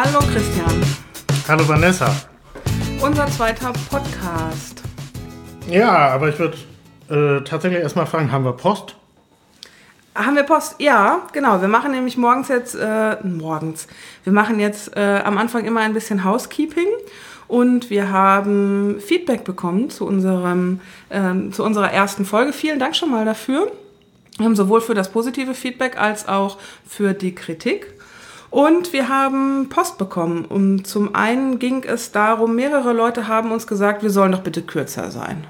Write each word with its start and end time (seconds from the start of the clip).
Hallo 0.00 0.20
Christian. 0.32 0.80
Hallo 1.48 1.68
Vanessa. 1.68 2.14
Unser 3.02 3.26
zweiter 3.26 3.72
Podcast. 3.90 4.80
Ja, 5.68 6.10
aber 6.10 6.28
ich 6.28 6.38
würde 6.38 6.56
äh, 7.10 7.42
tatsächlich 7.42 7.82
erstmal 7.82 8.06
fragen, 8.06 8.30
haben 8.30 8.44
wir 8.44 8.52
Post? 8.52 8.94
Haben 10.14 10.36
wir 10.36 10.44
Post? 10.44 10.76
Ja, 10.78 11.26
genau. 11.32 11.60
Wir 11.60 11.66
machen 11.66 11.90
nämlich 11.90 12.16
morgens 12.16 12.46
jetzt, 12.46 12.76
äh, 12.76 13.16
morgens, 13.24 13.88
wir 14.22 14.32
machen 14.32 14.60
jetzt 14.60 14.96
äh, 14.96 15.20
am 15.24 15.36
Anfang 15.36 15.64
immer 15.64 15.80
ein 15.80 15.94
bisschen 15.94 16.22
Housekeeping 16.22 16.86
und 17.48 17.90
wir 17.90 18.12
haben 18.12 19.00
Feedback 19.00 19.42
bekommen 19.42 19.90
zu, 19.90 20.06
unserem, 20.06 20.80
ähm, 21.10 21.52
zu 21.52 21.64
unserer 21.64 21.90
ersten 21.90 22.24
Folge. 22.24 22.52
Vielen 22.52 22.78
Dank 22.78 22.94
schon 22.94 23.10
mal 23.10 23.24
dafür. 23.24 23.72
Wir 24.36 24.44
haben 24.44 24.54
sowohl 24.54 24.80
für 24.80 24.94
das 24.94 25.10
positive 25.10 25.54
Feedback 25.54 26.00
als 26.00 26.28
auch 26.28 26.58
für 26.86 27.14
die 27.14 27.34
Kritik. 27.34 27.97
Und 28.50 28.92
wir 28.92 29.08
haben 29.08 29.68
Post 29.68 29.98
bekommen. 29.98 30.44
Und 30.44 30.86
zum 30.86 31.14
einen 31.14 31.58
ging 31.58 31.84
es 31.84 32.12
darum, 32.12 32.54
mehrere 32.54 32.92
Leute 32.92 33.28
haben 33.28 33.52
uns 33.52 33.66
gesagt, 33.66 34.02
wir 34.02 34.10
sollen 34.10 34.32
doch 34.32 34.42
bitte 34.42 34.62
kürzer 34.62 35.10
sein. 35.10 35.44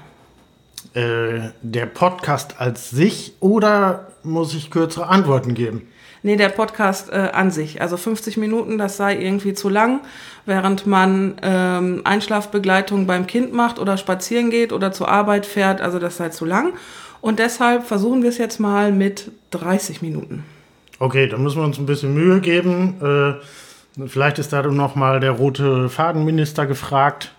Äh, 0.93 1.51
der 1.61 1.85
Podcast 1.85 2.59
als 2.59 2.89
sich 2.89 3.33
oder 3.39 4.07
muss 4.23 4.53
ich 4.53 4.71
kürzere 4.71 5.07
Antworten 5.07 5.53
geben? 5.53 5.87
Nee, 6.21 6.35
der 6.35 6.49
Podcast 6.49 7.09
äh, 7.11 7.29
an 7.31 7.51
sich. 7.51 7.81
Also 7.81 7.95
50 7.95 8.35
Minuten, 8.35 8.77
das 8.77 8.97
sei 8.97 9.17
irgendwie 9.17 9.53
zu 9.53 9.69
lang, 9.69 10.01
während 10.45 10.85
man 10.85 11.37
ähm, 11.41 12.01
Einschlafbegleitung 12.03 13.07
beim 13.07 13.25
Kind 13.25 13.53
macht 13.53 13.79
oder 13.79 13.95
spazieren 13.95 14.49
geht 14.49 14.73
oder 14.73 14.91
zur 14.91 15.07
Arbeit 15.07 15.45
fährt. 15.45 15.79
Also 15.79 15.99
das 15.99 16.17
sei 16.17 16.29
zu 16.29 16.43
lang. 16.43 16.73
Und 17.21 17.39
deshalb 17.39 17.85
versuchen 17.85 18.23
wir 18.23 18.29
es 18.29 18.37
jetzt 18.37 18.59
mal 18.59 18.91
mit 18.91 19.31
30 19.51 20.01
Minuten. 20.01 20.43
Okay, 20.99 21.27
dann 21.27 21.41
müssen 21.41 21.57
wir 21.57 21.65
uns 21.65 21.79
ein 21.79 21.85
bisschen 21.85 22.13
Mühe 22.13 22.41
geben. 22.41 22.95
Äh, 23.01 24.07
vielleicht 24.07 24.37
ist 24.37 24.51
da 24.51 24.61
noch 24.61 24.95
mal 24.95 25.19
der 25.19 25.31
rote 25.31 25.89
Fadenminister 25.89 26.65
gefragt. 26.65 27.33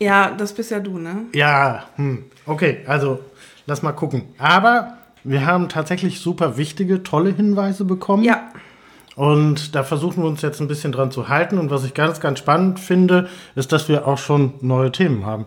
Ja, 0.00 0.30
das 0.30 0.54
bist 0.54 0.70
ja 0.70 0.80
du, 0.80 0.98
ne? 0.98 1.26
Ja, 1.34 1.84
hm. 1.96 2.24
okay, 2.46 2.78
also 2.86 3.20
lass 3.66 3.82
mal 3.82 3.92
gucken. 3.92 4.24
Aber 4.38 4.98
wir 5.22 5.46
haben 5.46 5.68
tatsächlich 5.68 6.20
super 6.20 6.56
wichtige, 6.56 7.02
tolle 7.02 7.30
Hinweise 7.30 7.84
bekommen. 7.84 8.24
Ja. 8.24 8.50
Und 9.16 9.74
da 9.74 9.84
versuchen 9.84 10.22
wir 10.22 10.28
uns 10.28 10.42
jetzt 10.42 10.60
ein 10.60 10.66
bisschen 10.66 10.90
dran 10.90 11.10
zu 11.10 11.28
halten. 11.28 11.58
Und 11.58 11.70
was 11.70 11.84
ich 11.84 11.94
ganz, 11.94 12.20
ganz 12.20 12.40
spannend 12.40 12.80
finde, 12.80 13.28
ist, 13.54 13.70
dass 13.72 13.88
wir 13.88 14.08
auch 14.08 14.18
schon 14.18 14.54
neue 14.60 14.90
Themen 14.90 15.24
haben. 15.24 15.46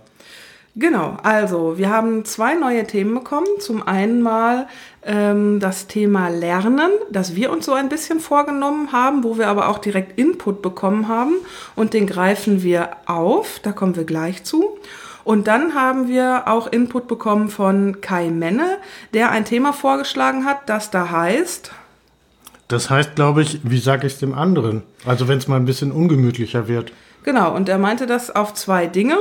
Genau, 0.80 1.18
also 1.24 1.80
wir 1.80 1.90
haben 1.90 2.24
zwei 2.24 2.54
neue 2.54 2.86
Themen 2.86 3.16
bekommen. 3.16 3.48
Zum 3.60 3.88
einen 3.88 4.22
mal 4.22 4.68
ähm, 5.04 5.60
das 5.60 5.88
Thema 5.88 6.28
Lernen, 6.28 6.92
das 7.10 7.36
wir 7.36 7.52
uns 7.52 7.66
so 7.66 7.74
ein 7.74 7.90
bisschen 7.90 8.20
vorgenommen 8.20 8.92
haben, 8.92 9.24
wo 9.24 9.40
wir 9.40 9.48
aber 9.48 9.70
auch 9.70 9.80
direkt 9.80 10.20
Input 10.20 10.62
bekommen 10.62 11.08
haben 11.08 11.34
und 11.76 11.96
den 11.96 12.06
greifen 12.06 12.62
wir 12.62 12.90
auf, 13.08 13.60
da 13.64 13.72
kommen 13.72 13.96
wir 13.96 14.04
gleich 14.04 14.44
zu. 14.44 14.78
Und 15.24 15.48
dann 15.48 15.74
haben 15.74 16.08
wir 16.08 16.44
auch 16.46 16.68
Input 16.68 17.08
bekommen 17.08 17.50
von 17.50 18.00
Kai 18.00 18.30
Menne, 18.30 18.78
der 19.16 19.32
ein 19.32 19.46
Thema 19.46 19.74
vorgeschlagen 19.74 20.46
hat, 20.46 20.70
das 20.70 20.92
da 20.92 21.10
heißt. 21.10 21.72
Das 22.68 22.92
heißt, 22.92 23.16
glaube 23.16 23.42
ich, 23.42 23.62
wie 23.64 23.80
sage 23.80 24.06
ich 24.06 24.14
es 24.14 24.20
dem 24.20 24.36
anderen? 24.36 24.84
Also 25.06 25.28
wenn 25.28 25.40
es 25.40 25.48
mal 25.48 25.56
ein 25.56 25.66
bisschen 25.66 25.92
ungemütlicher 25.92 26.68
wird. 26.68 26.94
Genau, 27.24 27.56
und 27.56 27.68
er 27.68 27.80
meinte 27.80 28.06
das 28.06 28.34
auf 28.36 28.54
zwei 28.54 28.86
Dinge. 28.86 29.18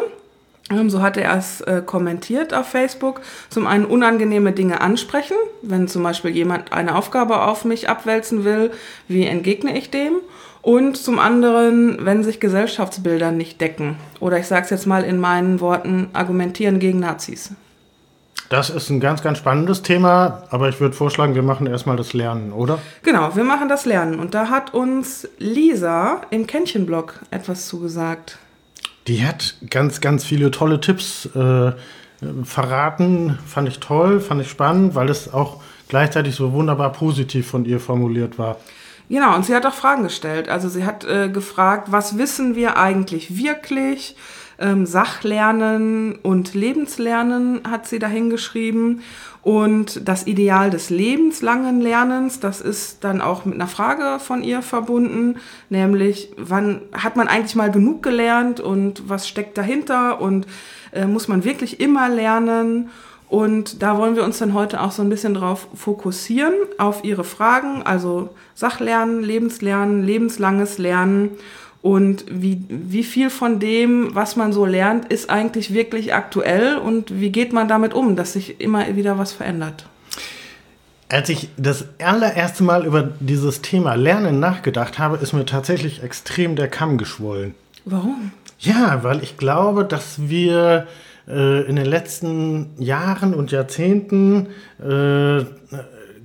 Ähm, 0.70 0.90
so 0.90 1.00
hat 1.00 1.16
er 1.16 1.36
es 1.36 1.60
äh, 1.62 1.82
kommentiert 1.84 2.52
auf 2.52 2.66
Facebook. 2.66 3.20
Zum 3.50 3.66
einen 3.66 3.84
unangenehme 3.84 4.52
Dinge 4.52 4.80
ansprechen, 4.80 5.36
wenn 5.62 5.88
zum 5.88 6.02
Beispiel 6.02 6.32
jemand 6.32 6.72
eine 6.72 6.96
Aufgabe 6.96 7.42
auf 7.42 7.64
mich 7.64 7.88
abwälzen 7.88 8.44
will, 8.44 8.72
wie 9.08 9.26
entgegne 9.26 9.76
ich 9.76 9.90
dem? 9.90 10.14
Und 10.62 10.96
zum 10.96 11.20
anderen, 11.20 12.04
wenn 12.04 12.24
sich 12.24 12.40
Gesellschaftsbilder 12.40 13.30
nicht 13.30 13.60
decken. 13.60 13.96
Oder 14.18 14.38
ich 14.38 14.48
sage 14.48 14.64
es 14.64 14.70
jetzt 14.70 14.86
mal 14.86 15.04
in 15.04 15.20
meinen 15.20 15.60
Worten, 15.60 16.08
argumentieren 16.12 16.80
gegen 16.80 16.98
Nazis. 16.98 17.52
Das 18.48 18.70
ist 18.70 18.90
ein 18.90 19.00
ganz, 19.00 19.22
ganz 19.22 19.38
spannendes 19.38 19.82
Thema, 19.82 20.44
aber 20.50 20.68
ich 20.68 20.80
würde 20.80 20.94
vorschlagen, 20.94 21.34
wir 21.34 21.42
machen 21.42 21.66
erstmal 21.66 21.96
das 21.96 22.12
Lernen, 22.12 22.52
oder? 22.52 22.78
Genau, 23.02 23.34
wir 23.34 23.42
machen 23.42 23.68
das 23.68 23.86
Lernen. 23.86 24.18
Und 24.18 24.34
da 24.34 24.50
hat 24.50 24.74
uns 24.74 25.28
Lisa 25.38 26.22
im 26.30 26.46
Kännchenblog 26.46 27.20
etwas 27.30 27.66
zugesagt. 27.66 28.38
Die 29.06 29.24
hat 29.24 29.54
ganz, 29.70 30.00
ganz 30.00 30.24
viele 30.24 30.50
tolle 30.50 30.80
Tipps 30.80 31.26
äh, 31.26 31.72
verraten. 32.44 33.38
Fand 33.46 33.68
ich 33.68 33.78
toll, 33.78 34.20
fand 34.20 34.40
ich 34.40 34.50
spannend, 34.50 34.94
weil 34.94 35.08
es 35.08 35.32
auch 35.32 35.62
gleichzeitig 35.88 36.34
so 36.34 36.52
wunderbar 36.52 36.92
positiv 36.92 37.46
von 37.48 37.64
ihr 37.64 37.80
formuliert 37.80 38.38
war. 38.38 38.56
Genau, 39.08 39.36
und 39.36 39.46
sie 39.46 39.54
hat 39.54 39.64
auch 39.64 39.74
Fragen 39.74 40.02
gestellt. 40.02 40.48
Also 40.48 40.68
sie 40.68 40.84
hat 40.84 41.04
äh, 41.04 41.28
gefragt, 41.28 41.92
was 41.92 42.18
wissen 42.18 42.56
wir 42.56 42.76
eigentlich 42.76 43.36
wirklich? 43.36 44.16
Ähm, 44.58 44.86
Sachlernen 44.86 46.16
und 46.16 46.54
Lebenslernen 46.54 47.60
hat 47.68 47.86
sie 47.86 47.98
dahin 47.98 48.30
geschrieben. 48.30 49.02
Und 49.42 50.08
das 50.08 50.26
Ideal 50.26 50.70
des 50.70 50.90
lebenslangen 50.90 51.80
Lernens, 51.80 52.40
das 52.40 52.60
ist 52.60 53.04
dann 53.04 53.20
auch 53.20 53.44
mit 53.44 53.54
einer 53.54 53.68
Frage 53.68 54.18
von 54.18 54.42
ihr 54.42 54.60
verbunden, 54.60 55.36
nämlich 55.68 56.32
wann 56.36 56.80
hat 56.92 57.14
man 57.14 57.28
eigentlich 57.28 57.54
mal 57.54 57.70
genug 57.70 58.02
gelernt 58.02 58.58
und 58.58 59.08
was 59.08 59.28
steckt 59.28 59.56
dahinter 59.56 60.20
und 60.20 60.48
äh, 60.92 61.06
muss 61.06 61.28
man 61.28 61.44
wirklich 61.44 61.78
immer 61.78 62.08
lernen? 62.08 62.90
Und 63.28 63.82
da 63.82 63.98
wollen 63.98 64.16
wir 64.16 64.24
uns 64.24 64.38
dann 64.38 64.54
heute 64.54 64.80
auch 64.80 64.92
so 64.92 65.02
ein 65.02 65.08
bisschen 65.08 65.34
drauf 65.34 65.68
fokussieren, 65.74 66.54
auf 66.78 67.04
ihre 67.04 67.24
Fragen, 67.24 67.82
also 67.82 68.30
Sachlernen, 68.54 69.22
Lebenslernen, 69.22 70.04
lebenslanges 70.04 70.78
Lernen 70.78 71.30
und 71.86 72.24
wie, 72.28 72.60
wie 72.68 73.04
viel 73.04 73.30
von 73.30 73.60
dem, 73.60 74.12
was 74.12 74.34
man 74.34 74.52
so 74.52 74.66
lernt, 74.66 75.04
ist 75.04 75.30
eigentlich 75.30 75.72
wirklich 75.72 76.12
aktuell 76.14 76.78
und 76.78 77.20
wie 77.20 77.30
geht 77.30 77.52
man 77.52 77.68
damit 77.68 77.94
um, 77.94 78.16
dass 78.16 78.32
sich 78.32 78.60
immer 78.60 78.96
wieder 78.96 79.18
was 79.18 79.30
verändert? 79.30 79.86
Als 81.08 81.28
ich 81.28 81.48
das 81.56 81.84
allererste 82.02 82.64
Mal 82.64 82.84
über 82.84 83.08
dieses 83.20 83.62
Thema 83.62 83.94
Lernen 83.94 84.40
nachgedacht 84.40 84.98
habe, 84.98 85.18
ist 85.18 85.32
mir 85.32 85.46
tatsächlich 85.46 86.02
extrem 86.02 86.56
der 86.56 86.66
Kamm 86.66 86.98
geschwollen. 86.98 87.54
Warum? 87.84 88.32
Ja, 88.58 89.04
weil 89.04 89.22
ich 89.22 89.36
glaube, 89.36 89.84
dass 89.84 90.28
wir 90.28 90.88
äh, 91.28 91.68
in 91.68 91.76
den 91.76 91.86
letzten 91.86 92.70
Jahren 92.78 93.32
und 93.32 93.52
Jahrzehnten, 93.52 94.48
äh, 94.84 95.44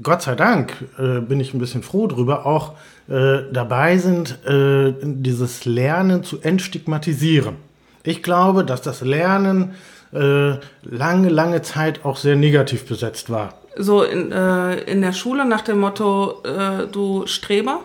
Gott 0.02 0.24
sei 0.24 0.34
Dank, 0.34 0.74
äh, 0.98 1.20
bin 1.20 1.40
ich 1.40 1.54
ein 1.54 1.60
bisschen 1.60 1.84
froh 1.84 2.08
drüber, 2.08 2.48
auch 2.48 2.74
äh, 3.10 3.40
dabei 3.52 3.98
sind, 3.98 4.46
äh, 4.46 4.94
dieses 5.02 5.66
Lernen 5.66 6.24
zu 6.24 6.42
entstigmatisieren. 6.42 7.56
Ich 8.04 8.24
glaube, 8.24 8.64
dass 8.64 8.82
das 8.82 9.02
Lernen 9.02 9.76
äh, 10.14 10.54
lange, 10.84 11.30
lange 11.30 11.62
Zeit 11.62 12.04
auch 12.06 12.18
sehr 12.18 12.36
negativ 12.36 12.86
besetzt 12.86 13.30
war. 13.30 13.54
So 13.78 14.04
in, 14.04 14.32
äh, 14.32 14.76
in 14.82 15.02
der 15.02 15.14
Schule 15.14 15.46
nach 15.46 15.62
dem 15.62 15.80
Motto, 15.80 16.44
äh, 16.44 16.88
du 16.92 17.26
Streber? 17.28 17.82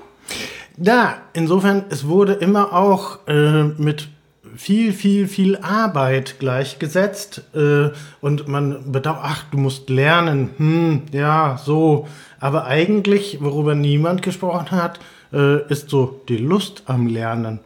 Ja, 0.77 1.19
insofern, 1.33 1.85
es 1.89 2.07
wurde 2.07 2.35
immer 2.35 2.75
auch 2.75 3.21
mit 3.27 4.09
viel, 4.57 4.93
viel, 4.93 5.29
viel 5.29 5.57
Arbeit 5.59 6.39
gleichgesetzt 6.39 7.43
äh, 7.55 7.91
und 8.21 8.49
man 8.49 8.93
bedauert, 8.93 9.21
ach, 9.23 9.45
du 9.51 9.59
musst 9.59 9.91
lernen, 9.91 10.51
hm, 10.57 11.03
ja, 11.13 11.59
so. 11.63 12.09
Aber 12.41 12.67
eigentlich, 12.67 13.39
worüber 13.41 13.75
niemand 13.75 14.23
gesprochen 14.23 14.71
hat, 14.71 15.01
äh, 15.33 15.63
ist 15.71 15.91
so 15.91 16.21
die 16.29 16.37
Lust 16.37 16.85
am 16.87 17.07
Lernen. 17.07 17.61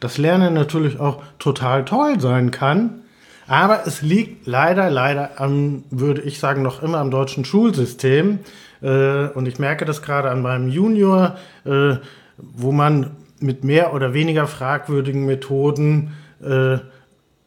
Das 0.00 0.18
Lernen 0.18 0.54
natürlich 0.54 1.00
auch 1.00 1.22
total 1.38 1.84
toll 1.84 2.20
sein 2.20 2.50
kann, 2.50 3.02
aber 3.48 3.86
es 3.86 4.02
liegt 4.02 4.46
leider, 4.46 4.90
leider 4.90 5.40
am, 5.40 5.84
würde 5.90 6.22
ich 6.22 6.38
sagen, 6.38 6.62
noch 6.62 6.82
immer 6.82 6.98
am 6.98 7.10
deutschen 7.10 7.44
Schulsystem. 7.44 8.40
Äh, 8.82 9.28
und 9.28 9.48
ich 9.48 9.58
merke 9.58 9.84
das 9.84 10.02
gerade 10.02 10.30
an 10.30 10.42
meinem 10.42 10.68
Junior, 10.68 11.36
äh, 11.64 11.96
wo 12.36 12.72
man 12.72 13.16
mit 13.40 13.64
mehr 13.64 13.94
oder 13.94 14.14
weniger 14.14 14.46
fragwürdigen 14.46 15.24
Methoden 15.26 16.12
äh, 16.42 16.78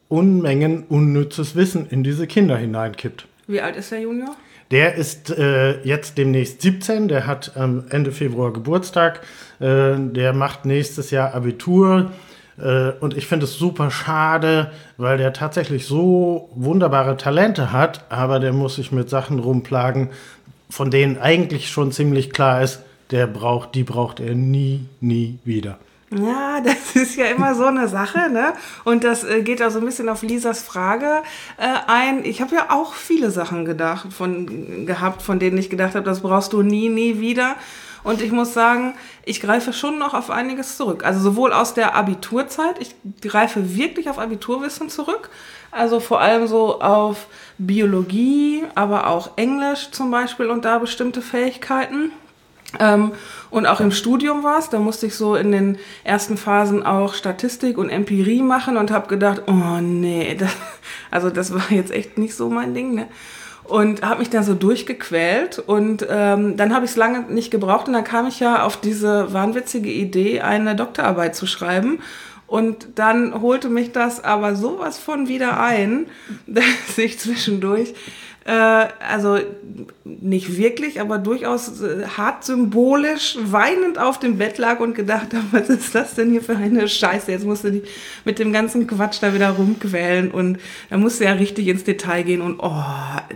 Unmengen 0.08 0.84
unnützes 0.84 1.56
Wissen 1.56 1.86
in 1.88 2.04
diese 2.04 2.26
Kinder 2.26 2.56
hineinkippt. 2.56 3.26
Wie 3.46 3.60
alt 3.60 3.76
ist 3.76 3.92
der 3.92 4.00
Junior? 4.00 4.36
Der 4.70 4.94
ist 4.94 5.30
äh, 5.30 5.82
jetzt 5.82 6.18
demnächst 6.18 6.62
17, 6.62 7.08
der 7.08 7.26
hat 7.26 7.52
ähm, 7.56 7.84
Ende 7.90 8.12
Februar 8.12 8.52
Geburtstag, 8.52 9.20
äh, 9.60 9.96
der 9.98 10.32
macht 10.32 10.64
nächstes 10.64 11.10
Jahr 11.10 11.34
Abitur. 11.34 12.10
Äh, 12.58 12.92
und 13.00 13.16
ich 13.16 13.26
finde 13.26 13.44
es 13.44 13.54
super 13.54 13.90
schade, 13.90 14.70
weil 14.96 15.18
der 15.18 15.32
tatsächlich 15.32 15.86
so 15.86 16.48
wunderbare 16.54 17.16
Talente 17.16 17.72
hat, 17.72 18.04
aber 18.08 18.40
der 18.40 18.52
muss 18.52 18.76
sich 18.76 18.92
mit 18.92 19.10
Sachen 19.10 19.38
rumplagen, 19.38 20.10
von 20.70 20.90
denen 20.90 21.18
eigentlich 21.18 21.68
schon 21.68 21.92
ziemlich 21.92 22.30
klar 22.30 22.62
ist, 22.62 22.80
der 23.10 23.26
braucht, 23.26 23.74
die 23.74 23.84
braucht 23.84 24.20
er 24.20 24.34
nie, 24.34 24.86
nie 25.00 25.38
wieder. 25.44 25.78
Ja, 26.14 26.60
das 26.60 26.94
ist 26.94 27.16
ja 27.16 27.26
immer 27.26 27.54
so 27.54 27.64
eine 27.64 27.88
Sache, 27.88 28.30
ne? 28.30 28.52
Und 28.84 29.04
das 29.04 29.24
äh, 29.24 29.42
geht 29.42 29.62
auch 29.62 29.70
so 29.70 29.78
ein 29.78 29.84
bisschen 29.84 30.08
auf 30.08 30.22
Lisas 30.22 30.62
Frage 30.62 31.22
äh, 31.56 31.66
ein. 31.86 32.24
Ich 32.24 32.40
habe 32.40 32.54
ja 32.54 32.66
auch 32.70 32.94
viele 32.94 33.30
Sachen 33.30 33.64
gedacht, 33.64 34.12
von, 34.12 34.86
gehabt, 34.86 35.22
von 35.22 35.38
denen 35.38 35.58
ich 35.58 35.70
gedacht 35.70 35.94
habe, 35.94 36.04
das 36.04 36.20
brauchst 36.20 36.52
du 36.52 36.62
nie, 36.62 36.88
nie 36.88 37.20
wieder. 37.20 37.56
Und 38.04 38.20
ich 38.20 38.32
muss 38.32 38.52
sagen, 38.52 38.94
ich 39.24 39.40
greife 39.40 39.72
schon 39.72 39.98
noch 39.98 40.12
auf 40.12 40.28
einiges 40.28 40.76
zurück. 40.76 41.04
Also 41.04 41.20
sowohl 41.20 41.52
aus 41.52 41.74
der 41.74 41.94
Abiturzeit, 41.94 42.76
ich 42.80 42.96
greife 43.20 43.76
wirklich 43.76 44.10
auf 44.10 44.18
Abiturwissen 44.18 44.88
zurück. 44.88 45.30
Also 45.70 46.00
vor 46.00 46.20
allem 46.20 46.48
so 46.48 46.80
auf 46.80 47.28
Biologie, 47.58 48.64
aber 48.74 49.06
auch 49.06 49.36
Englisch 49.36 49.90
zum 49.92 50.10
Beispiel 50.10 50.50
und 50.50 50.64
da 50.64 50.78
bestimmte 50.78 51.22
Fähigkeiten. 51.22 52.10
Ähm, 52.80 53.12
und 53.50 53.66
auch 53.66 53.80
im 53.80 53.90
Studium 53.90 54.42
war 54.42 54.58
es, 54.58 54.70
da 54.70 54.78
musste 54.78 55.06
ich 55.06 55.14
so 55.14 55.34
in 55.34 55.52
den 55.52 55.78
ersten 56.04 56.36
Phasen 56.36 56.84
auch 56.84 57.14
Statistik 57.14 57.76
und 57.76 57.90
Empirie 57.90 58.42
machen 58.42 58.76
und 58.76 58.90
habe 58.90 59.08
gedacht, 59.08 59.42
oh 59.46 59.80
nee, 59.80 60.34
das, 60.38 60.52
also 61.10 61.30
das 61.30 61.52
war 61.52 61.70
jetzt 61.70 61.90
echt 61.90 62.18
nicht 62.18 62.34
so 62.34 62.48
mein 62.48 62.74
Ding. 62.74 62.94
Ne? 62.94 63.06
und 63.64 64.02
habe 64.02 64.18
mich 64.18 64.28
dann 64.28 64.42
so 64.42 64.54
durchgequält 64.54 65.58
und 65.58 66.06
ähm, 66.10 66.56
dann 66.56 66.74
habe 66.74 66.84
ich 66.84 66.90
es 66.90 66.96
lange 66.96 67.32
nicht 67.32 67.50
gebraucht 67.50 67.86
und 67.86 67.94
dann 67.94 68.04
kam 68.04 68.26
ich 68.26 68.40
ja 68.40 68.64
auf 68.64 68.76
diese 68.76 69.32
wahnwitzige 69.32 69.90
Idee, 69.90 70.40
eine 70.40 70.74
Doktorarbeit 70.74 71.36
zu 71.36 71.46
schreiben 71.46 72.00
und 72.46 72.88
dann 72.96 73.40
holte 73.40 73.70
mich 73.70 73.92
das 73.92 74.22
aber 74.22 74.56
sowas 74.56 74.98
von 74.98 75.26
wieder 75.26 75.58
ein, 75.58 76.06
dass 76.46 76.98
ich 76.98 77.18
zwischendurch 77.18 77.94
äh, 78.44 78.86
also 79.08 79.38
nicht 80.04 80.56
wirklich, 80.56 81.00
aber 81.00 81.18
durchaus 81.18 81.80
äh, 81.80 82.06
hart 82.16 82.44
symbolisch 82.44 83.38
weinend 83.40 83.98
auf 83.98 84.18
dem 84.18 84.38
Bett 84.38 84.58
lag 84.58 84.80
und 84.80 84.94
gedacht 84.94 85.28
habe, 85.32 85.44
was 85.52 85.68
ist 85.68 85.94
das 85.94 86.14
denn 86.14 86.30
hier 86.30 86.42
für 86.42 86.56
eine 86.56 86.88
Scheiße? 86.88 87.30
Jetzt 87.30 87.44
musst 87.44 87.64
du 87.64 87.70
dich 87.70 87.88
mit 88.24 88.38
dem 88.38 88.52
ganzen 88.52 88.86
Quatsch 88.86 89.18
da 89.20 89.32
wieder 89.32 89.50
rumquälen 89.50 90.30
und 90.32 90.58
da 90.90 90.96
musst 90.96 91.20
du 91.20 91.24
ja 91.24 91.32
richtig 91.32 91.68
ins 91.68 91.84
Detail 91.84 92.22
gehen 92.24 92.40
und 92.40 92.58
oh, 92.58 92.82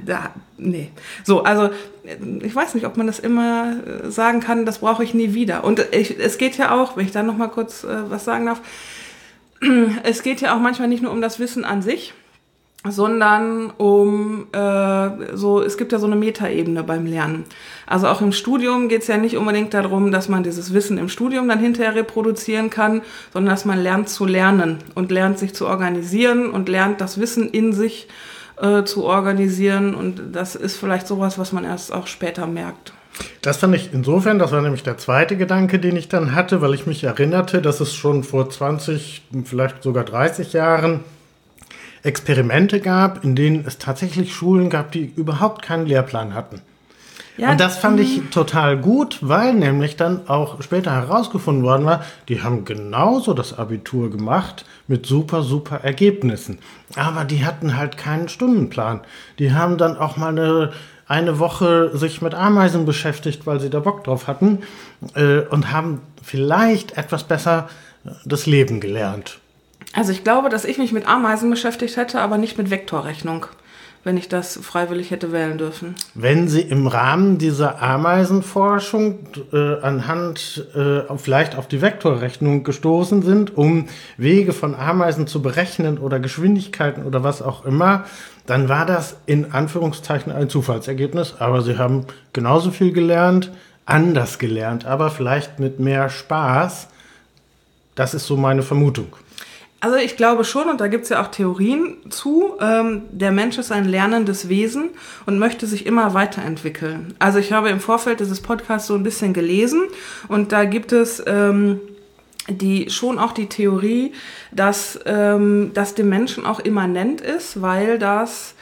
da, 0.05 0.31
nee. 0.59 0.91
So, 1.25 1.45
also 1.45 1.71
ich 2.43 2.55
weiß 2.55 2.75
nicht, 2.75 2.87
ob 2.87 2.97
man 2.97 3.07
das 3.07 3.19
immer 3.19 3.77
äh, 3.87 4.11
sagen 4.11 4.41
kann, 4.41 4.67
das 4.67 4.79
brauche 4.79 5.05
ich 5.05 5.15
nie 5.15 5.35
wieder. 5.35 5.65
Und 5.65 5.85
ich, 5.93 6.19
es 6.19 6.39
geht 6.39 6.57
ja 6.57 6.75
auch, 6.75 6.97
wenn 6.97 7.07
ich 7.07 7.13
da 7.13 7.23
noch 7.23 7.37
mal 7.37 7.49
kurz 7.49 7.85
äh, 7.85 8.11
was 8.11 8.25
sagen 8.25 8.47
darf, 8.47 8.61
es 10.03 10.23
geht 10.23 10.41
ja 10.41 10.55
auch 10.55 10.61
manchmal 10.61 10.89
nicht 10.89 11.03
nur 11.03 11.13
um 11.13 11.21
das 11.21 11.39
Wissen 11.39 11.65
an 11.65 11.83
sich, 11.83 12.13
sondern 12.85 13.71
um 13.71 14.47
äh, 14.53 15.37
so, 15.37 15.63
es 15.63 15.77
gibt 15.77 15.93
ja 15.93 15.99
so 15.99 16.07
eine 16.07 16.17
Metaebene 16.17 16.83
beim 16.83 17.07
Lernen. 17.07 17.45
Also 17.87 18.09
auch 18.09 18.21
im 18.21 18.33
Studium 18.33 18.89
geht 18.89 19.03
es 19.03 19.09
ja 19.09 19.17
nicht 19.17 19.37
unbedingt 19.37 19.75
darum, 19.75 20.11
dass 20.11 20.29
man 20.29 20.43
dieses 20.43 20.73
Wissen 20.73 20.99
im 20.99 21.09
Studium 21.09 21.49
dann 21.49 21.59
hinterher 21.59 21.95
reproduzieren 21.95 22.71
kann, 22.71 23.03
sondern 23.33 23.55
dass 23.55 23.65
man 23.65 23.79
lernt 23.79 24.09
zu 24.09 24.25
lernen 24.25 24.79
und 24.95 25.11
lernt 25.11 25.39
sich 25.39 25.55
zu 25.55 25.67
organisieren 25.67 26.51
und 26.51 26.69
lernt 26.69 27.01
das 27.01 27.19
Wissen 27.21 27.49
in 27.51 27.73
sich 27.73 28.09
äh, 28.61 28.85
zu 28.85 29.05
organisieren. 29.05 29.95
Und 29.95 30.35
das 30.35 30.55
ist 30.55 30.77
vielleicht 30.77 31.07
sowas, 31.07 31.39
was 31.39 31.53
man 31.53 31.65
erst 31.65 31.93
auch 31.93 32.07
später 32.07 32.47
merkt. 32.47 32.93
Das 33.41 33.59
fand 33.59 33.75
ich 33.75 33.91
insofern, 33.95 34.39
das 34.39 34.53
war 34.53 34.61
nämlich 34.61 34.83
der 34.83 34.99
zweite 34.99 35.37
Gedanke, 35.37 35.79
den 35.79 35.97
ich 35.97 36.09
dann 36.09 36.35
hatte, 36.35 36.61
weil 36.61 36.75
ich 36.75 36.87
mich 36.87 37.03
erinnerte, 37.05 37.63
dass 37.63 37.81
es 37.81 37.95
schon 37.95 38.25
vor 38.25 38.51
20, 38.51 39.23
vielleicht 39.45 39.83
sogar 39.83 40.05
30 40.05 40.53
Jahren 40.53 41.01
Experimente 42.07 42.81
gab, 42.81 43.25
in 43.25 43.35
denen 43.35 43.65
es 43.67 43.79
tatsächlich 43.79 44.35
Schulen 44.35 44.71
gab, 44.71 44.93
die 44.93 45.13
überhaupt 45.17 45.63
keinen 45.63 45.87
Lehrplan 45.87 46.35
hatten. 46.35 46.61
Ja, 47.37 47.51
und 47.51 47.61
das 47.61 47.77
fand 47.77 48.01
ich 48.01 48.17
mhm. 48.17 48.31
total 48.31 48.79
gut, 48.79 49.19
weil 49.21 49.53
nämlich 49.53 49.97
dann 49.97 50.27
auch 50.29 50.63
später 50.63 50.93
herausgefunden 50.93 51.65
worden 51.65 51.85
war, 51.85 52.05
die 52.29 52.43
haben 52.43 52.65
genauso 52.65 53.35
das 53.35 53.59
Abitur 53.59 54.11
gemacht 54.11 54.65
mit 54.87 55.05
super, 55.05 55.43
super 55.43 55.81
Ergebnissen. 55.83 56.59
Aber 56.95 57.25
die 57.25 57.45
hatten 57.45 57.77
halt 57.77 57.99
keinen 57.99 58.29
Stundenplan. 58.29 59.01
Die 59.39 59.53
haben 59.53 59.77
dann 59.77 59.99
auch 59.99 60.17
mal 60.17 60.29
eine, 60.29 60.73
eine 61.09 61.39
Woche 61.39 61.91
sich 61.97 62.23
mit 62.23 62.35
Ameisen 62.35 62.87
beschäftigt, 62.87 63.47
weil 63.47 63.61
sie 63.61 63.69
da 63.69 63.81
Bock 63.81 64.05
drauf 64.05 64.29
hatten 64.29 64.61
äh, 65.15 65.41
und 65.41 65.73
haben 65.73 66.01
vielleicht 66.23 66.97
etwas 66.97 67.25
besser 67.25 67.69
das 68.25 68.47
Leben 68.47 68.81
gelernt. 68.81 69.41
Also 69.97 70.13
ich 70.13 70.25
glaube, 70.25 70.51
dass 70.51 70.67
ich 70.67 70.77
mich 70.77 70.93
mit 70.93 71.09
Ameisen 71.09 71.49
beschäftigt 71.49 71.97
hätte, 71.97 72.21
aber 72.21 72.37
nicht 72.37 72.59
mit 72.59 72.71
Vektorrechnung, 72.71 73.47
wenn 74.05 74.19
ich 74.19 74.29
das 74.29 74.59
freiwillig 74.63 75.11
hätte 75.11 75.33
wählen 75.33 75.57
dürfen. 75.57 75.95
Wenn 76.15 76.49
Sie 76.49 76.61
im 76.61 76.87
Rahmen 76.87 77.39
dieser 77.39 77.81
Ameisenforschung 77.81 79.21
äh, 79.55 79.81
anhand 79.81 80.67
äh, 80.75 81.01
vielleicht 81.17 81.57
auf 81.57 81.67
die 81.67 81.81
Vektorrechnung 81.81 82.63
gestoßen 82.63 83.23
sind, 83.23 83.57
um 83.57 83.87
Wege 84.19 84.53
von 84.53 84.75
Ameisen 84.75 85.27
zu 85.27 85.41
berechnen 85.41 85.97
oder 85.97 86.21
Geschwindigkeiten 86.21 87.05
oder 87.05 87.25
was 87.25 87.41
auch 87.41 87.65
immer, 87.65 88.05
dann 88.45 88.69
war 88.69 88.85
das 88.85 89.17
in 89.25 89.53
Anführungszeichen 89.53 90.31
ein 90.31 90.51
Zufallsergebnis, 90.51 91.37
aber 91.39 91.63
Sie 91.63 91.79
haben 91.79 92.05
genauso 92.35 92.71
viel 92.71 92.93
gelernt, 92.93 93.51
anders 93.87 94.39
gelernt, 94.39 94.85
aber 94.85 95.09
vielleicht 95.09 95.59
mit 95.59 95.81
mehr 95.81 96.11
Spaß. 96.11 96.89
Das 97.95 98.13
ist 98.13 98.27
so 98.27 98.37
meine 98.37 98.63
Vermutung. 98.63 99.17
Also 99.87 99.99
ich 99.99 100.17
glaube 100.17 100.43
schon, 100.43 100.69
und 100.69 100.81
da 100.81 100.89
gibt 100.89 101.05
es 101.05 101.11
ja 101.11 101.23
auch 101.23 101.29
Theorien 101.29 101.99
zu, 102.11 102.55
ähm, 102.61 103.03
der 103.13 103.31
Mensch 103.31 103.57
ist 103.57 103.71
ein 103.71 103.85
lernendes 103.85 104.49
Wesen 104.49 104.91
und 105.27 105.39
möchte 105.39 105.69
sich 105.69 105.87
immer 105.87 106.13
weiterentwickeln. 106.13 107.15
Also 107.21 107.39
ich 107.39 107.53
habe 107.53 107.71
im 107.71 107.79
Vorfeld 107.79 108.19
dieses 108.19 108.41
Podcasts 108.41 108.89
so 108.89 108.95
ein 108.95 109.05
bisschen 109.05 109.33
gelesen 109.33 109.85
und 110.27 110.51
da 110.51 110.65
gibt 110.65 110.91
es 110.91 111.23
ähm, 111.29 111.79
die 112.49 112.91
schon 112.91 113.21
auch 113.21 113.31
die 113.31 113.47
Theorie, 113.47 114.13
dass 114.51 114.99
ähm, 115.07 115.71
das 115.73 115.95
dem 115.95 116.09
Menschen 116.09 116.45
auch 116.47 116.59
immanent 116.59 117.21
ist, 117.21 117.63
weil 117.63 118.01
das 118.01 118.55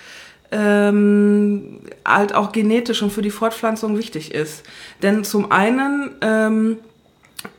ähm, 0.53 1.81
halt 2.05 2.35
auch 2.35 2.53
genetisch 2.53 3.01
und 3.01 3.15
für 3.15 3.23
die 3.23 3.31
Fortpflanzung 3.31 3.97
wichtig 3.97 4.35
ist. 4.35 4.63
Denn 5.03 5.25
zum 5.25 5.51
einen 5.51 6.11
ähm, 6.21 6.77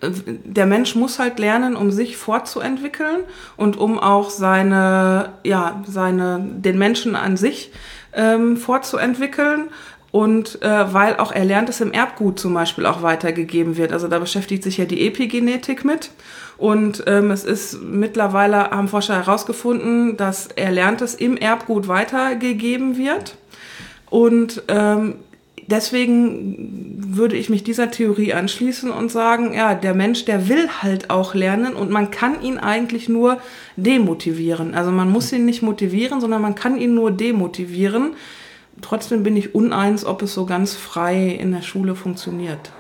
der 0.02 0.66
Mensch 0.66 0.96
muss 0.96 1.20
halt 1.20 1.40
lernen, 1.40 1.76
um 1.76 1.92
sich 1.92 2.18
fortzuentwickeln 2.18 3.24
und 3.58 3.78
um 3.78 4.00
auch 4.00 4.30
seine, 4.30 5.34
ja, 5.44 5.84
seine, 5.88 6.40
den 6.42 6.78
Menschen 6.78 7.16
an 7.16 7.38
sich 7.38 7.72
ähm, 8.14 8.58
fortzuentwickeln. 8.58 9.70
Und 10.12 10.62
äh, 10.62 10.94
weil 10.94 11.18
auch 11.18 11.34
Erlerntes 11.34 11.82
im 11.82 11.92
Erbgut 11.92 12.40
zum 12.40 12.54
Beispiel 12.54 12.86
auch 12.86 13.02
weitergegeben 13.02 13.76
wird. 13.76 13.92
Also 13.92 14.08
da 14.08 14.18
beschäftigt 14.18 14.64
sich 14.64 14.78
ja 14.78 14.86
die 14.86 15.06
Epigenetik 15.06 15.84
mit. 15.84 16.12
Und 16.56 17.04
ähm, 17.06 17.32
es 17.32 17.44
ist 17.44 17.82
mittlerweile, 17.82 18.70
haben 18.70 18.88
Forscher 18.88 19.16
herausgefunden, 19.16 20.16
dass 20.16 20.48
Erlerntes 20.48 21.16
im 21.16 21.36
Erbgut 21.36 21.90
weitergegeben 21.90 22.98
wird. 22.98 23.36
Und 24.10 24.64
ähm, 24.70 25.16
deswegen 25.68 27.06
würde 27.16 27.36
ich 27.36 27.50
mich 27.50 27.64
dieser 27.64 27.92
Theorie 27.92 28.34
anschließen 28.34 28.92
und 28.92 29.12
sagen, 29.12 29.54
ja, 29.54 29.76
der 29.76 29.94
Mensch, 29.94 30.26
der 30.26 30.48
will 30.48 30.68
halt 30.82 31.10
auch 31.10 31.34
lernen 31.34 31.76
und 31.76 31.90
man 31.90 32.12
kann 32.12 32.42
ihn 32.42 32.58
eigentlich 32.58 33.10
nur 33.10 33.38
demotivieren. 33.76 34.76
Also 34.76 34.92
man 34.92 35.12
muss 35.12 35.32
ihn 35.32 35.46
nicht 35.46 35.62
motivieren, 35.62 36.22
sondern 36.22 36.42
man 36.42 36.56
kann 36.56 36.78
ihn 36.78 36.94
nur 36.94 37.12
demotivieren. 37.12 38.16
Trotzdem 38.82 39.24
bin 39.24 39.38
ich 39.38 39.56
uneins, 39.56 40.06
ob 40.06 40.22
es 40.22 40.34
so 40.34 40.46
ganz 40.46 40.74
frei 40.76 41.28
in 41.28 41.52
der 41.52 41.62
Schule 41.62 41.96
funktioniert. 41.96 42.72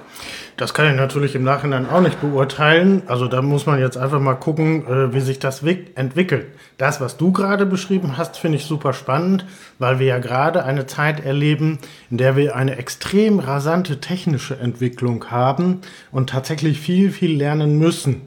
Das 0.57 0.73
kann 0.73 0.89
ich 0.89 0.95
natürlich 0.95 1.35
im 1.35 1.43
Nachhinein 1.43 1.89
auch 1.89 2.01
nicht 2.01 2.21
beurteilen. 2.21 3.03
Also 3.07 3.27
da 3.27 3.41
muss 3.41 3.65
man 3.65 3.79
jetzt 3.79 3.97
einfach 3.97 4.19
mal 4.19 4.35
gucken, 4.35 4.87
äh, 4.87 5.13
wie 5.13 5.19
sich 5.19 5.39
das 5.39 5.63
entwickelt. 5.63 6.47
Das, 6.77 7.01
was 7.01 7.17
du 7.17 7.31
gerade 7.31 7.65
beschrieben 7.65 8.17
hast, 8.17 8.37
finde 8.37 8.57
ich 8.57 8.65
super 8.65 8.93
spannend, 8.93 9.45
weil 9.79 9.99
wir 9.99 10.07
ja 10.07 10.19
gerade 10.19 10.63
eine 10.63 10.85
Zeit 10.85 11.25
erleben, 11.25 11.79
in 12.09 12.17
der 12.17 12.35
wir 12.35 12.55
eine 12.55 12.77
extrem 12.77 13.39
rasante 13.39 13.99
technische 13.99 14.57
Entwicklung 14.57 15.29
haben 15.29 15.81
und 16.11 16.29
tatsächlich 16.29 16.79
viel, 16.79 17.11
viel 17.11 17.35
lernen 17.37 17.77
müssen 17.77 18.21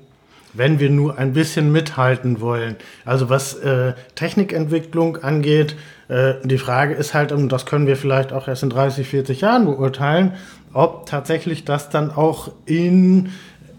wenn 0.54 0.80
wir 0.80 0.90
nur 0.90 1.18
ein 1.18 1.34
bisschen 1.34 1.70
mithalten 1.70 2.40
wollen. 2.40 2.76
Also 3.04 3.28
was 3.28 3.54
äh, 3.54 3.92
Technikentwicklung 4.14 5.18
angeht, 5.18 5.76
äh, 6.08 6.34
die 6.42 6.58
Frage 6.58 6.94
ist 6.94 7.14
halt, 7.14 7.32
und 7.32 7.50
das 7.50 7.66
können 7.66 7.86
wir 7.86 7.96
vielleicht 7.96 8.32
auch 8.32 8.48
erst 8.48 8.62
in 8.62 8.70
30, 8.70 9.06
40 9.06 9.42
Jahren 9.42 9.66
beurteilen, 9.66 10.32
ob 10.72 11.06
tatsächlich 11.06 11.64
das 11.64 11.90
dann 11.90 12.10
auch 12.10 12.50
in 12.66 13.30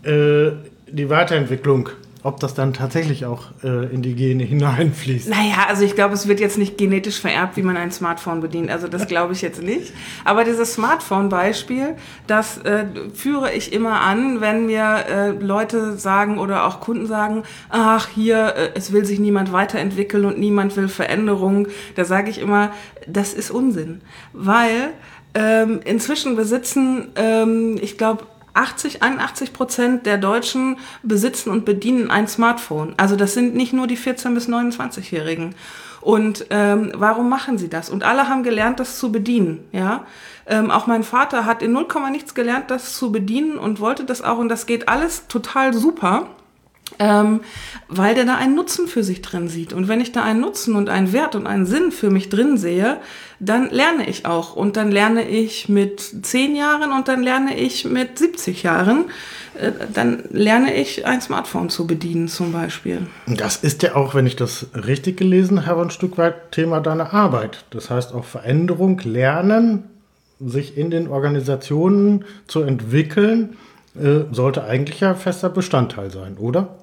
äh, 0.04 0.52
die 0.88 1.10
Weiterentwicklung 1.10 1.90
ob 2.24 2.40
das 2.40 2.54
dann 2.54 2.74
tatsächlich 2.74 3.26
auch 3.26 3.46
äh, 3.64 3.94
in 3.94 4.02
die 4.02 4.14
Gene 4.14 4.44
hineinfließt. 4.44 5.30
Naja, 5.30 5.68
also 5.68 5.84
ich 5.84 5.96
glaube, 5.96 6.14
es 6.14 6.28
wird 6.28 6.40
jetzt 6.40 6.58
nicht 6.58 6.78
genetisch 6.78 7.20
vererbt, 7.20 7.56
wie 7.56 7.62
man 7.62 7.78
ein 7.78 7.92
Smartphone 7.92 8.42
bedient. 8.42 8.70
Also 8.70 8.88
das 8.88 9.08
glaube 9.08 9.34
ich 9.34 9.42
jetzt 9.42 9.62
nicht. 9.62 9.94
Aber 10.26 10.44
dieses 10.44 10.74
Smartphone-Beispiel, 10.74 11.96
das 12.28 12.58
äh, 12.60 12.86
führe 13.14 13.54
ich 13.54 13.72
immer 13.72 14.02
an, 14.02 14.42
wenn 14.42 14.66
mir 14.66 15.06
äh, 15.10 15.30
Leute 15.32 15.98
sagen 15.98 16.40
oder 16.40 16.66
auch 16.66 16.82
Kunden 16.82 17.08
sagen, 17.08 17.44
ach 17.70 18.10
hier, 18.14 18.54
äh, 18.56 18.70
es 18.76 18.92
will 18.92 19.06
sich 19.06 19.20
niemand 19.20 19.54
weiterentwickeln 19.54 20.26
und 20.26 20.38
niemand 20.38 20.76
will 20.76 20.90
Veränderung. 20.90 21.68
Da 21.96 22.04
sage 22.04 22.30
ich 22.30 22.40
immer, 22.40 22.72
das 23.08 23.34
ist 23.34 23.50
Unsinn. 23.50 24.02
Weil 24.34 24.92
ähm, 25.34 25.80
inzwischen 25.86 26.36
besitzen, 26.36 27.10
ähm, 27.16 27.78
ich 27.82 27.98
glaube, 27.98 28.26
80, 28.54 29.02
81 29.04 29.54
Prozent 29.54 30.06
der 30.06 30.18
Deutschen 30.18 30.78
besitzen 31.04 31.50
und 31.50 31.66
bedienen 31.66 32.12
ein 32.12 32.28
Smartphone. 32.28 32.94
Also 32.98 33.16
das 33.16 33.34
sind 33.34 33.56
nicht 33.56 33.74
nur 33.74 33.88
die 33.88 33.98
14- 33.98 34.34
bis 34.34 34.48
29-Jährigen. 34.48 35.56
Und 36.02 36.46
ähm, 36.50 36.92
warum 36.96 37.30
machen 37.30 37.58
sie 37.58 37.70
das? 37.70 37.90
Und 37.90 38.04
alle 38.04 38.30
haben 38.30 38.44
gelernt, 38.44 38.80
das 38.80 39.00
zu 39.00 39.12
bedienen. 39.12 39.68
Ja, 39.72 40.06
ähm, 40.46 40.72
auch 40.72 40.88
mein 40.88 41.04
Vater 41.04 41.46
hat 41.46 41.62
in 41.62 41.74
0, 41.74 41.88
nichts 42.12 42.34
gelernt, 42.34 42.72
das 42.72 42.96
zu 42.96 43.12
bedienen 43.12 43.58
und 43.58 43.80
wollte 43.80 44.06
das 44.06 44.22
auch. 44.22 44.38
Und 44.38 44.50
das 44.50 44.66
geht 44.66 44.88
alles 44.88 45.28
total 45.28 45.74
super 45.74 46.28
ähm, 46.98 47.42
weil 47.88 48.16
der 48.16 48.26
da 48.26 48.36
einen 48.36 48.56
Nutzen 48.56 48.88
für 48.88 49.04
sich 49.04 49.22
drin 49.22 49.48
sieht. 49.48 49.74
Und 49.74 49.88
wenn 49.88 50.02
ich 50.02 50.12
da 50.12 50.24
einen 50.24 50.42
Nutzen 50.42 50.76
und 50.76 50.90
einen 50.90 51.14
Wert 51.14 51.36
und 51.36 51.48
einen 51.48 51.66
Sinn 51.66 51.92
für 51.92 52.10
mich 52.10 52.30
drin 52.30 52.58
sehe, 52.58 52.98
dann 53.40 53.70
lerne 53.70 54.10
ich 54.10 54.26
auch. 54.26 54.56
Und 54.56 54.76
dann 54.76 54.92
lerne 54.92 55.28
ich 55.28 55.70
mit 55.70 56.26
zehn 56.26 56.56
Jahren 56.56 56.92
und 56.92 57.08
dann 57.08 57.24
lerne 57.24 57.58
ich 57.58 57.86
mit 57.86 58.20
70 58.20 58.64
Jahren. 58.64 59.06
Äh, 59.60 59.72
dann 59.94 60.24
lerne 60.32 60.76
ich 60.76 61.06
ein 61.06 61.22
Smartphone 61.22 61.70
zu 61.70 61.88
bedienen 61.88 62.28
zum 62.28 62.52
Beispiel. 62.52 63.08
Das 63.28 63.58
ist 63.58 63.84
ja 63.84 63.96
auch, 63.96 64.16
wenn 64.16 64.28
ich 64.28 64.36
das 64.36 64.68
richtig 64.74 65.18
gelesen 65.18 65.66
habe, 65.66 65.82
ein 65.82 65.92
Stück 65.92 66.18
weit 66.18 66.52
Thema 66.52 66.80
deiner 66.82 67.14
Arbeit. 67.14 67.66
Das 67.70 67.90
heißt 67.90 68.14
auch 68.14 68.26
Veränderung, 68.26 69.00
Lernen, 69.04 69.84
sich 70.40 70.78
in 70.78 70.90
den 70.90 71.08
Organisationen 71.10 72.26
zu 72.48 72.62
entwickeln 72.62 73.58
äh, 74.00 74.26
sollte 74.32 74.64
eigentlich 74.64 75.00
ja 75.00 75.14
fester 75.14 75.50
Bestandteil 75.50 76.12
sein, 76.12 76.38
oder? 76.38 76.78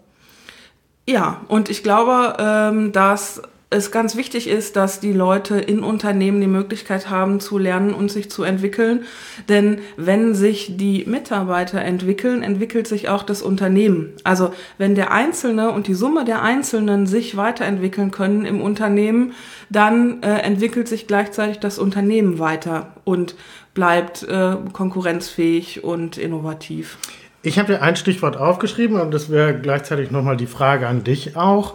Ja, 1.08 1.42
und 1.48 1.68
ich 1.68 1.82
glaube, 1.82 2.36
ähm, 2.38 2.92
dass 2.92 3.42
es 3.68 3.90
ganz 3.90 4.14
wichtig 4.16 4.48
ist, 4.48 4.76
dass 4.76 5.00
die 5.00 5.12
Leute 5.12 5.58
in 5.58 5.82
Unternehmen 5.82 6.40
die 6.40 6.46
Möglichkeit 6.46 7.10
haben 7.10 7.40
zu 7.40 7.58
lernen 7.58 7.94
und 7.94 8.12
sich 8.12 8.30
zu 8.30 8.44
entwickeln. 8.44 9.04
Denn 9.48 9.80
wenn 9.96 10.36
sich 10.36 10.76
die 10.76 11.04
Mitarbeiter 11.06 11.80
entwickeln, 11.80 12.44
entwickelt 12.44 12.86
sich 12.86 13.08
auch 13.08 13.24
das 13.24 13.42
Unternehmen. 13.42 14.12
Also 14.22 14.52
wenn 14.78 14.94
der 14.94 15.10
Einzelne 15.10 15.72
und 15.72 15.88
die 15.88 15.94
Summe 15.94 16.24
der 16.24 16.42
Einzelnen 16.42 17.08
sich 17.08 17.36
weiterentwickeln 17.36 18.12
können 18.12 18.44
im 18.44 18.60
Unternehmen, 18.60 19.32
dann 19.68 20.22
äh, 20.22 20.38
entwickelt 20.38 20.86
sich 20.86 21.08
gleichzeitig 21.08 21.58
das 21.58 21.80
Unternehmen 21.80 22.38
weiter 22.38 22.92
und 23.02 23.34
bleibt 23.74 24.22
äh, 24.22 24.56
konkurrenzfähig 24.72 25.82
und 25.82 26.18
innovativ. 26.18 26.98
Ich 27.46 27.60
habe 27.60 27.74
dir 27.74 27.80
ein 27.80 27.94
Stichwort 27.94 28.36
aufgeschrieben 28.36 29.00
und 29.00 29.14
das 29.14 29.30
wäre 29.30 29.56
gleichzeitig 29.56 30.10
nochmal 30.10 30.36
die 30.36 30.48
Frage 30.48 30.88
an 30.88 31.04
dich 31.04 31.36
auch. 31.36 31.74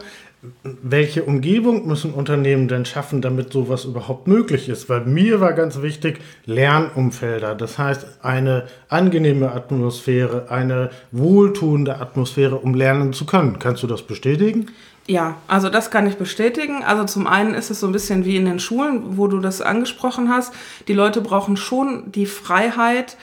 Welche 0.64 1.24
Umgebung 1.24 1.88
müssen 1.88 2.14
Unternehmen 2.14 2.68
denn 2.68 2.86
schaffen, 2.86 3.22
damit 3.22 3.54
sowas 3.54 3.86
überhaupt 3.86 4.28
möglich 4.28 4.70
ist? 4.70 4.90
Weil 4.90 5.02
mir 5.02 5.40
war 5.40 5.54
ganz 5.54 5.84
wichtig 5.84 6.20
Lernumfelder. 6.46 7.54
Das 7.54 7.78
heißt, 7.78 8.24
eine 8.24 8.64
angenehme 8.90 9.52
Atmosphäre, 9.52 10.50
eine 10.50 10.90
wohltuende 11.12 12.00
Atmosphäre, 12.00 12.56
um 12.56 12.74
lernen 12.74 13.14
zu 13.14 13.28
können. 13.28 13.60
Kannst 13.60 13.84
du 13.84 13.88
das 13.88 14.02
bestätigen? 14.02 14.72
Ja, 15.06 15.36
also 15.48 15.70
das 15.70 15.92
kann 15.92 16.08
ich 16.08 16.16
bestätigen. 16.16 16.84
Also 16.84 17.04
zum 17.04 17.28
einen 17.28 17.54
ist 17.54 17.70
es 17.70 17.80
so 17.80 17.86
ein 17.86 17.94
bisschen 17.94 18.26
wie 18.26 18.38
in 18.38 18.46
den 18.46 18.60
Schulen, 18.60 19.18
wo 19.18 19.28
du 19.28 19.40
das 19.40 19.62
angesprochen 19.62 20.30
hast. 20.30 20.54
Die 20.88 20.94
Leute 20.94 21.22
brauchen 21.22 21.56
schon 21.56 22.12
die 22.12 22.26
Freiheit, 22.26 23.16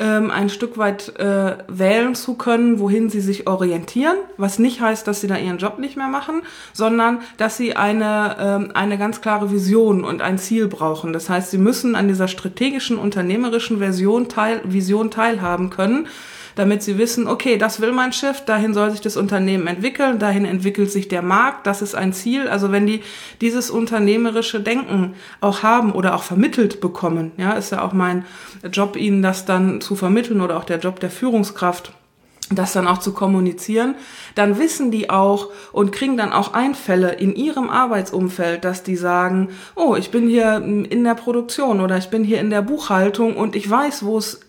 ähm, 0.00 0.30
ein 0.30 0.48
Stück 0.48 0.78
weit 0.78 1.16
äh, 1.18 1.58
wählen 1.68 2.14
zu 2.14 2.34
können, 2.34 2.80
wohin 2.80 3.10
sie 3.10 3.20
sich 3.20 3.46
orientieren, 3.46 4.16
was 4.38 4.58
nicht 4.58 4.80
heißt, 4.80 5.06
dass 5.06 5.20
sie 5.20 5.26
da 5.26 5.36
ihren 5.36 5.58
Job 5.58 5.78
nicht 5.78 5.96
mehr 5.96 6.08
machen, 6.08 6.42
sondern 6.72 7.20
dass 7.36 7.56
sie 7.56 7.76
eine, 7.76 8.36
ähm, 8.40 8.70
eine 8.74 8.98
ganz 8.98 9.20
klare 9.20 9.52
Vision 9.52 10.02
und 10.02 10.22
ein 10.22 10.38
Ziel 10.38 10.66
brauchen. 10.66 11.12
Das 11.12 11.28
heißt, 11.28 11.50
sie 11.50 11.58
müssen 11.58 11.94
an 11.94 12.08
dieser 12.08 12.28
strategischen, 12.28 12.98
unternehmerischen 12.98 13.78
Version 13.78 14.28
teil, 14.28 14.62
Vision 14.64 15.10
teilhaben 15.10 15.70
können 15.70 16.08
damit 16.54 16.82
sie 16.82 16.98
wissen, 16.98 17.26
okay, 17.26 17.56
das 17.56 17.80
will 17.80 17.92
mein 17.92 18.12
Chef, 18.12 18.44
dahin 18.44 18.74
soll 18.74 18.90
sich 18.90 19.00
das 19.00 19.16
Unternehmen 19.16 19.66
entwickeln, 19.66 20.18
dahin 20.18 20.44
entwickelt 20.44 20.90
sich 20.90 21.08
der 21.08 21.22
Markt, 21.22 21.66
das 21.66 21.82
ist 21.82 21.94
ein 21.94 22.12
Ziel. 22.12 22.48
Also 22.48 22.72
wenn 22.72 22.86
die 22.86 23.02
dieses 23.40 23.70
unternehmerische 23.70 24.60
Denken 24.60 25.14
auch 25.40 25.62
haben 25.62 25.92
oder 25.92 26.14
auch 26.14 26.22
vermittelt 26.22 26.80
bekommen, 26.80 27.32
ja, 27.36 27.52
ist 27.52 27.72
ja 27.72 27.82
auch 27.82 27.92
mein 27.92 28.24
Job, 28.72 28.96
ihnen 28.96 29.22
das 29.22 29.44
dann 29.44 29.80
zu 29.80 29.96
vermitteln 29.96 30.40
oder 30.40 30.56
auch 30.56 30.64
der 30.64 30.78
Job 30.78 31.00
der 31.00 31.10
Führungskraft 31.10 31.92
das 32.50 32.72
dann 32.72 32.88
auch 32.88 32.98
zu 32.98 33.12
kommunizieren, 33.12 33.94
dann 34.34 34.58
wissen 34.58 34.90
die 34.90 35.08
auch 35.08 35.48
und 35.72 35.92
kriegen 35.92 36.16
dann 36.16 36.32
auch 36.32 36.52
Einfälle 36.52 37.12
in 37.12 37.34
ihrem 37.34 37.70
Arbeitsumfeld, 37.70 38.64
dass 38.64 38.82
die 38.82 38.96
sagen, 38.96 39.50
oh, 39.76 39.94
ich 39.96 40.10
bin 40.10 40.28
hier 40.28 40.56
in 40.56 41.04
der 41.04 41.14
Produktion 41.14 41.80
oder 41.80 41.96
ich 41.96 42.10
bin 42.10 42.24
hier 42.24 42.40
in 42.40 42.50
der 42.50 42.62
Buchhaltung 42.62 43.36
und 43.36 43.54
ich 43.54 43.70
weiß, 43.70 44.04
wo 44.04 44.18
es, 44.18 44.40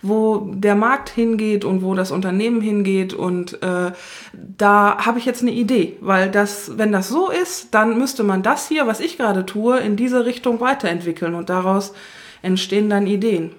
wo 0.00 0.50
der 0.54 0.74
Markt 0.74 1.10
hingeht 1.10 1.64
und 1.64 1.82
wo 1.82 1.94
das 1.94 2.10
Unternehmen 2.10 2.62
hingeht 2.62 3.12
und 3.12 3.62
äh, 3.62 3.92
da 4.32 4.96
habe 5.04 5.18
ich 5.18 5.26
jetzt 5.26 5.42
eine 5.42 5.52
Idee, 5.52 5.98
weil 6.00 6.30
das, 6.30 6.78
wenn 6.78 6.90
das 6.90 7.08
so 7.08 7.30
ist, 7.30 7.74
dann 7.74 7.98
müsste 7.98 8.24
man 8.24 8.42
das 8.42 8.68
hier, 8.68 8.86
was 8.86 9.00
ich 9.00 9.18
gerade 9.18 9.44
tue, 9.44 9.78
in 9.78 9.96
diese 9.96 10.24
Richtung 10.24 10.60
weiterentwickeln 10.60 11.34
und 11.34 11.50
daraus 11.50 11.92
entstehen 12.42 12.88
dann 12.88 13.06
Ideen. 13.06 13.50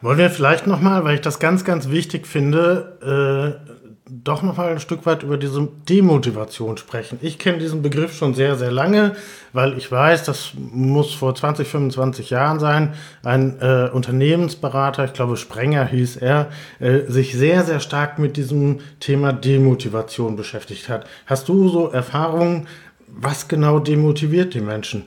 Wollen 0.00 0.18
wir 0.18 0.30
vielleicht 0.30 0.66
nochmal, 0.66 1.04
weil 1.04 1.16
ich 1.16 1.20
das 1.22 1.40
ganz, 1.40 1.64
ganz 1.64 1.88
wichtig 1.88 2.26
finde, 2.26 3.58
äh, 3.66 3.78
doch 4.10 4.42
nochmal 4.42 4.70
ein 4.70 4.80
Stück 4.80 5.04
weit 5.06 5.22
über 5.22 5.36
diese 5.36 5.68
Demotivation 5.88 6.76
sprechen. 6.76 7.18
Ich 7.20 7.38
kenne 7.38 7.58
diesen 7.58 7.82
Begriff 7.82 8.16
schon 8.16 8.32
sehr, 8.32 8.56
sehr 8.56 8.70
lange, 8.70 9.16
weil 9.52 9.76
ich 9.76 9.90
weiß, 9.90 10.24
das 10.24 10.52
muss 10.56 11.12
vor 11.12 11.34
20, 11.34 11.68
25 11.68 12.30
Jahren 12.30 12.58
sein, 12.58 12.94
ein 13.22 13.60
äh, 13.60 13.90
Unternehmensberater, 13.92 15.04
ich 15.04 15.12
glaube 15.12 15.36
Sprenger 15.36 15.84
hieß 15.84 16.16
er, 16.16 16.48
äh, 16.78 17.00
sich 17.08 17.34
sehr, 17.34 17.64
sehr 17.64 17.80
stark 17.80 18.18
mit 18.18 18.36
diesem 18.36 18.80
Thema 19.00 19.32
Demotivation 19.32 20.36
beschäftigt 20.36 20.88
hat. 20.88 21.06
Hast 21.26 21.48
du 21.48 21.68
so 21.68 21.90
Erfahrungen, 21.90 22.66
was 23.08 23.48
genau 23.48 23.78
demotiviert 23.78 24.54
die 24.54 24.60
Menschen? 24.60 25.06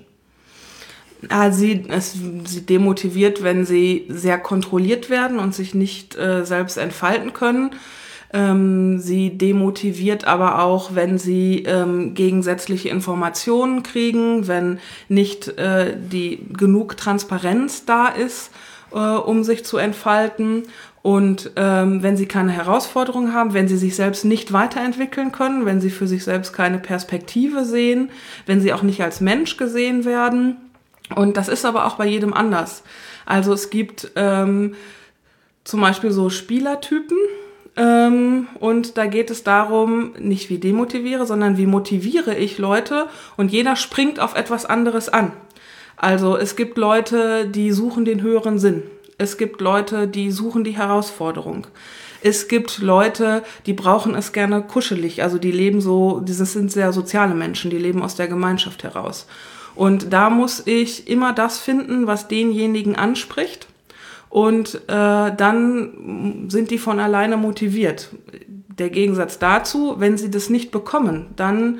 Ah, 1.29 1.51
sie, 1.51 1.83
es, 1.87 2.15
sie 2.45 2.65
demotiviert, 2.65 3.43
wenn 3.43 3.65
sie 3.65 4.05
sehr 4.09 4.39
kontrolliert 4.39 5.09
werden 5.09 5.37
und 5.37 5.53
sich 5.53 5.75
nicht 5.75 6.15
äh, 6.17 6.45
selbst 6.45 6.77
entfalten 6.77 7.33
können. 7.33 7.71
Ähm, 8.33 8.99
sie 8.99 9.37
demotiviert 9.37 10.25
aber 10.25 10.63
auch, 10.63 10.95
wenn 10.95 11.17
sie 11.17 11.63
ähm, 11.67 12.13
gegensätzliche 12.13 12.89
Informationen 12.89 13.83
kriegen, 13.83 14.47
wenn 14.47 14.79
nicht 15.09 15.49
äh, 15.59 15.95
die 15.97 16.39
genug 16.57 16.97
Transparenz 16.97 17.85
da 17.85 18.07
ist, 18.07 18.51
äh, 18.93 18.97
um 18.97 19.43
sich 19.43 19.65
zu 19.65 19.77
entfalten. 19.77 20.63
Und 21.03 21.51
ähm, 21.55 22.03
wenn 22.03 22.15
sie 22.15 22.27
keine 22.27 22.51
Herausforderungen 22.51 23.33
haben, 23.33 23.53
wenn 23.53 23.67
sie 23.67 23.77
sich 23.77 23.95
selbst 23.95 24.23
nicht 24.23 24.53
weiterentwickeln 24.53 25.31
können, 25.31 25.65
wenn 25.65 25.81
sie 25.81 25.89
für 25.89 26.07
sich 26.07 26.23
selbst 26.23 26.53
keine 26.53 26.79
Perspektive 26.79 27.65
sehen, 27.65 28.11
wenn 28.45 28.61
sie 28.61 28.71
auch 28.71 28.83
nicht 28.83 29.03
als 29.03 29.19
Mensch 29.19 29.57
gesehen 29.57 30.05
werden 30.05 30.57
und 31.15 31.37
das 31.37 31.47
ist 31.47 31.65
aber 31.65 31.85
auch 31.85 31.95
bei 31.95 32.05
jedem 32.05 32.33
anders. 32.33 32.83
Also 33.25 33.53
es 33.53 33.69
gibt 33.69 34.11
ähm, 34.15 34.75
zum 35.63 35.81
Beispiel 35.81 36.11
so 36.11 36.29
Spielertypen. 36.29 37.17
Ähm, 37.77 38.47
und 38.59 38.97
da 38.97 39.05
geht 39.05 39.31
es 39.31 39.43
darum, 39.43 40.11
nicht 40.19 40.49
wie 40.49 40.57
demotiviere, 40.57 41.25
sondern 41.25 41.57
wie 41.57 41.65
motiviere 41.65 42.35
ich 42.35 42.57
Leute 42.57 43.07
und 43.37 43.49
jeder 43.49 43.77
springt 43.77 44.19
auf 44.19 44.35
etwas 44.35 44.65
anderes 44.65 45.07
an. 45.07 45.31
Also 45.95 46.35
es 46.35 46.57
gibt 46.57 46.77
Leute, 46.77 47.47
die 47.47 47.71
suchen 47.71 48.03
den 48.03 48.21
höheren 48.21 48.59
Sinn. 48.59 48.83
Es 49.17 49.37
gibt 49.37 49.61
Leute, 49.61 50.07
die 50.07 50.31
suchen 50.31 50.63
die 50.63 50.75
Herausforderung. 50.75 51.67
Es 52.23 52.47
gibt 52.47 52.79
Leute, 52.79 53.43
die 53.65 53.73
brauchen 53.73 54.15
es 54.15 54.31
gerne 54.31 54.61
kuschelig. 54.61 55.23
Also 55.23 55.37
die 55.37 55.51
leben 55.51 55.81
so, 55.81 56.21
das 56.23 56.37
sind 56.37 56.71
sehr 56.71 56.93
soziale 56.93 57.33
Menschen, 57.33 57.71
die 57.71 57.77
leben 57.77 58.03
aus 58.03 58.15
der 58.15 58.27
Gemeinschaft 58.27 58.83
heraus. 58.83 59.27
Und 59.75 60.13
da 60.13 60.29
muss 60.29 60.63
ich 60.65 61.07
immer 61.07 61.33
das 61.33 61.59
finden, 61.59 62.07
was 62.07 62.27
denjenigen 62.27 62.95
anspricht. 62.95 63.67
Und 64.29 64.75
äh, 64.87 65.35
dann 65.35 66.45
sind 66.47 66.71
die 66.71 66.77
von 66.77 66.99
alleine 66.99 67.37
motiviert. 67.37 68.09
Der 68.77 68.89
Gegensatz 68.89 69.39
dazu, 69.39 69.95
wenn 69.97 70.17
sie 70.17 70.31
das 70.31 70.49
nicht 70.49 70.71
bekommen, 70.71 71.27
dann 71.35 71.79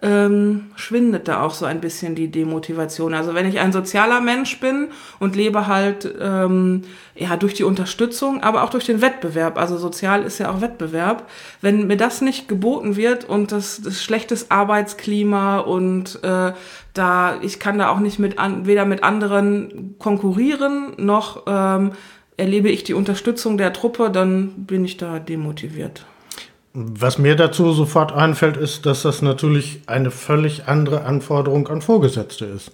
ähm, 0.00 0.70
schwindet 0.76 1.26
da 1.26 1.42
auch 1.42 1.52
so 1.52 1.64
ein 1.64 1.80
bisschen 1.80 2.14
die 2.14 2.30
Demotivation. 2.30 3.14
Also 3.14 3.34
wenn 3.34 3.48
ich 3.48 3.58
ein 3.58 3.72
sozialer 3.72 4.20
Mensch 4.20 4.60
bin 4.60 4.88
und 5.18 5.34
lebe 5.34 5.66
halt 5.66 6.08
ähm, 6.20 6.82
ja 7.16 7.36
durch 7.36 7.54
die 7.54 7.64
Unterstützung, 7.64 8.42
aber 8.42 8.62
auch 8.62 8.70
durch 8.70 8.84
den 8.84 9.00
Wettbewerb. 9.00 9.58
Also 9.58 9.76
sozial 9.76 10.22
ist 10.22 10.38
ja 10.38 10.52
auch 10.52 10.60
Wettbewerb. 10.60 11.28
Wenn 11.60 11.88
mir 11.88 11.96
das 11.96 12.20
nicht 12.20 12.48
geboten 12.48 12.94
wird 12.94 13.24
und 13.24 13.50
das, 13.50 13.82
das 13.82 14.02
schlechtes 14.02 14.52
Arbeitsklima 14.52 15.58
und 15.58 16.22
äh, 16.22 16.52
da 16.94 17.40
ich 17.42 17.58
kann 17.58 17.78
da 17.78 17.90
auch 17.90 17.98
nicht 17.98 18.20
mit 18.20 18.38
an, 18.38 18.66
weder 18.66 18.84
mit 18.84 19.02
anderen 19.02 19.96
konkurrieren 19.98 20.92
noch 20.96 21.42
ähm, 21.48 21.92
erlebe 22.36 22.68
ich 22.68 22.84
die 22.84 22.94
Unterstützung 22.94 23.58
der 23.58 23.72
Truppe, 23.72 24.10
dann 24.10 24.64
bin 24.64 24.84
ich 24.84 24.96
da 24.96 25.18
demotiviert. 25.18 26.06
Was 26.74 27.18
mir 27.18 27.34
dazu 27.34 27.72
sofort 27.72 28.12
einfällt, 28.12 28.56
ist, 28.56 28.86
dass 28.86 29.02
das 29.02 29.22
natürlich 29.22 29.82
eine 29.86 30.10
völlig 30.10 30.68
andere 30.68 31.04
Anforderung 31.04 31.68
an 31.68 31.82
Vorgesetzte 31.82 32.44
ist. 32.44 32.70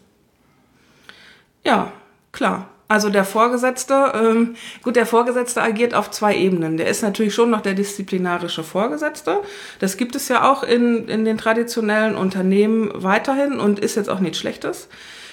Ja, 1.64 1.92
klar. 2.32 2.68
Also 2.86 3.08
der 3.08 3.24
Vorgesetzte, 3.24 4.12
ähm, 4.14 4.56
gut, 4.82 4.96
der 4.96 5.06
Vorgesetzte 5.06 5.62
agiert 5.62 5.94
auf 5.94 6.10
zwei 6.10 6.36
Ebenen. 6.36 6.76
Der 6.76 6.86
ist 6.86 7.02
natürlich 7.02 7.34
schon 7.34 7.50
noch 7.50 7.62
der 7.62 7.72
disziplinarische 7.72 8.62
Vorgesetzte. 8.62 9.40
Das 9.78 9.96
gibt 9.96 10.14
es 10.16 10.28
ja 10.28 10.50
auch 10.50 10.62
in, 10.62 11.08
in 11.08 11.24
den 11.24 11.38
traditionellen 11.38 12.14
Unternehmen 12.14 12.90
weiterhin 12.94 13.58
und 13.58 13.78
ist 13.78 13.96
jetzt 13.96 14.10
auch 14.10 14.20
nichts 14.20 14.38
Schlechtes. 14.38 14.88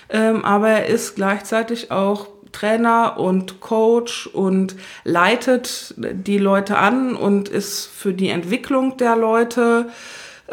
Ähm, 0.10 0.46
aber 0.46 0.70
er 0.70 0.86
ist 0.88 1.16
gleichzeitig 1.16 1.92
auch 1.92 2.30
Trainer 2.52 3.18
und 3.18 3.60
Coach 3.62 4.28
und 4.28 4.76
leitet 5.04 5.96
die 5.98 6.38
Leute 6.38 6.78
an 6.78 7.16
und 7.16 7.50
ist 7.50 7.88
für 7.88 8.14
die 8.14 8.30
Entwicklung 8.30 8.98
der 8.98 9.16
Leute 9.16 9.88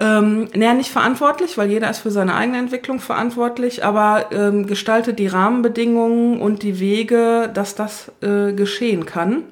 ähm, 0.01 0.49
naja, 0.55 0.75
nicht 0.75 0.91
verantwortlich, 0.91 1.59
weil 1.59 1.71
jeder 1.71 1.91
ist 1.91 1.99
für 1.99 2.13
seine 2.13 2.37
eigene 2.37 2.59
Entwicklung 2.59 3.01
verantwortlich, 3.01 3.85
aber 3.85 4.27
ähm, 4.31 4.67
gestaltet 4.67 5.19
die 5.19 5.27
Rahmenbedingungen 5.27 6.41
und 6.41 6.63
die 6.63 6.79
Wege, 6.79 7.51
dass 7.53 7.75
das 7.75 8.13
äh, 8.21 8.53
geschehen 8.53 9.07
kann 9.07 9.43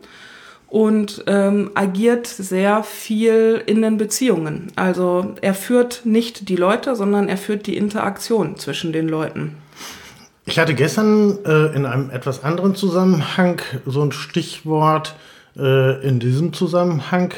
und 0.68 1.24
ähm, 1.26 1.72
agiert 1.74 2.28
sehr 2.28 2.84
viel 2.84 3.60
in 3.66 3.82
den 3.82 3.96
Beziehungen. 3.96 4.68
Also 4.76 5.34
er 5.40 5.54
führt 5.54 6.02
nicht 6.04 6.48
die 6.48 6.56
Leute, 6.56 6.94
sondern 6.94 7.28
er 7.28 7.38
führt 7.38 7.66
die 7.66 7.76
Interaktion 7.76 8.56
zwischen 8.56 8.92
den 8.92 9.08
Leuten. 9.08 9.56
Ich 10.48 10.60
hatte 10.60 10.74
gestern 10.74 11.44
äh, 11.44 11.74
in 11.74 11.86
einem 11.86 12.08
etwas 12.10 12.44
anderen 12.44 12.76
Zusammenhang 12.76 13.60
so 13.84 14.00
ein 14.00 14.12
Stichwort 14.12 15.16
äh, 15.56 16.06
in 16.06 16.20
diesem 16.20 16.52
Zusammenhang. 16.52 17.34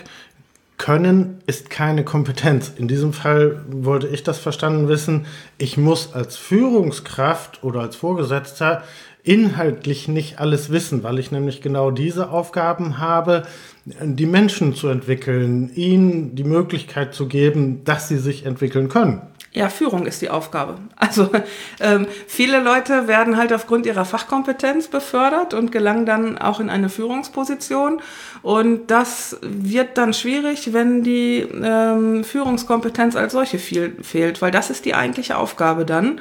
Können 0.77 1.39
ist 1.47 1.71
keine 1.71 2.05
Kompetenz. 2.05 2.71
In 2.77 2.87
diesem 2.87 3.15
Fall 3.15 3.65
wollte 3.71 4.09
ich 4.09 4.25
das 4.25 4.39
verstanden 4.39 4.89
wissen. 4.89 5.25
Ich 5.57 5.79
muss 5.79 6.13
als 6.13 6.37
Führungskraft 6.37 7.65
oder 7.65 7.81
als 7.81 7.97
Vorgesetzter 7.97 8.85
inhaltlich 9.25 10.07
nicht 10.07 10.39
alles 10.39 10.71
wissen, 10.71 11.03
weil 11.03 11.19
ich 11.19 11.33
nämlich 11.33 11.63
genau 11.63 11.91
diese 11.91 12.31
Aufgaben 12.31 12.99
habe, 12.99 13.45
die 13.87 14.27
Menschen 14.27 14.75
zu 14.75 14.89
entwickeln, 14.89 15.73
ihnen 15.75 16.37
die 16.37 16.45
Möglichkeit 16.45 17.15
zu 17.15 17.27
geben, 17.27 17.85
dass 17.85 18.07
sie 18.07 18.19
sich 18.19 18.45
entwickeln 18.45 18.91
können. 18.91 19.23
Ja, 19.59 19.69
Führung 19.71 20.07
ist 20.07 20.23
die 20.23 20.31
Aufgabe. 20.31 20.77
Also 20.95 21.31
ähm, 21.81 22.07
viele 22.29 22.61
Leute 22.61 23.09
werden 23.09 23.37
halt 23.37 23.53
aufgrund 23.53 23.87
ihrer 23.87 24.05
Fachkompetenz 24.05 24.87
befördert 24.87 25.53
und 25.53 25.73
gelangen 25.73 26.07
dann 26.07 26.39
auch 26.39 26.61
in 26.61 26.71
eine 26.71 26.89
Führungsposition. 26.89 28.01
Und 28.43 28.87
das 28.87 29.37
wird 29.43 29.99
dann 29.99 30.15
schwierig, 30.15 30.73
wenn 30.73 31.03
die 31.03 31.41
ähm, 31.41 32.23
Führungskompetenz 32.23 33.17
als 33.17 33.33
solche 33.33 33.59
viel, 33.59 33.97
fehlt, 34.01 34.41
weil 34.43 34.53
das 34.53 34.71
ist 34.71 34.85
die 34.85 34.95
eigentliche 34.95 35.37
Aufgabe 35.37 35.85
dann. 35.85 36.21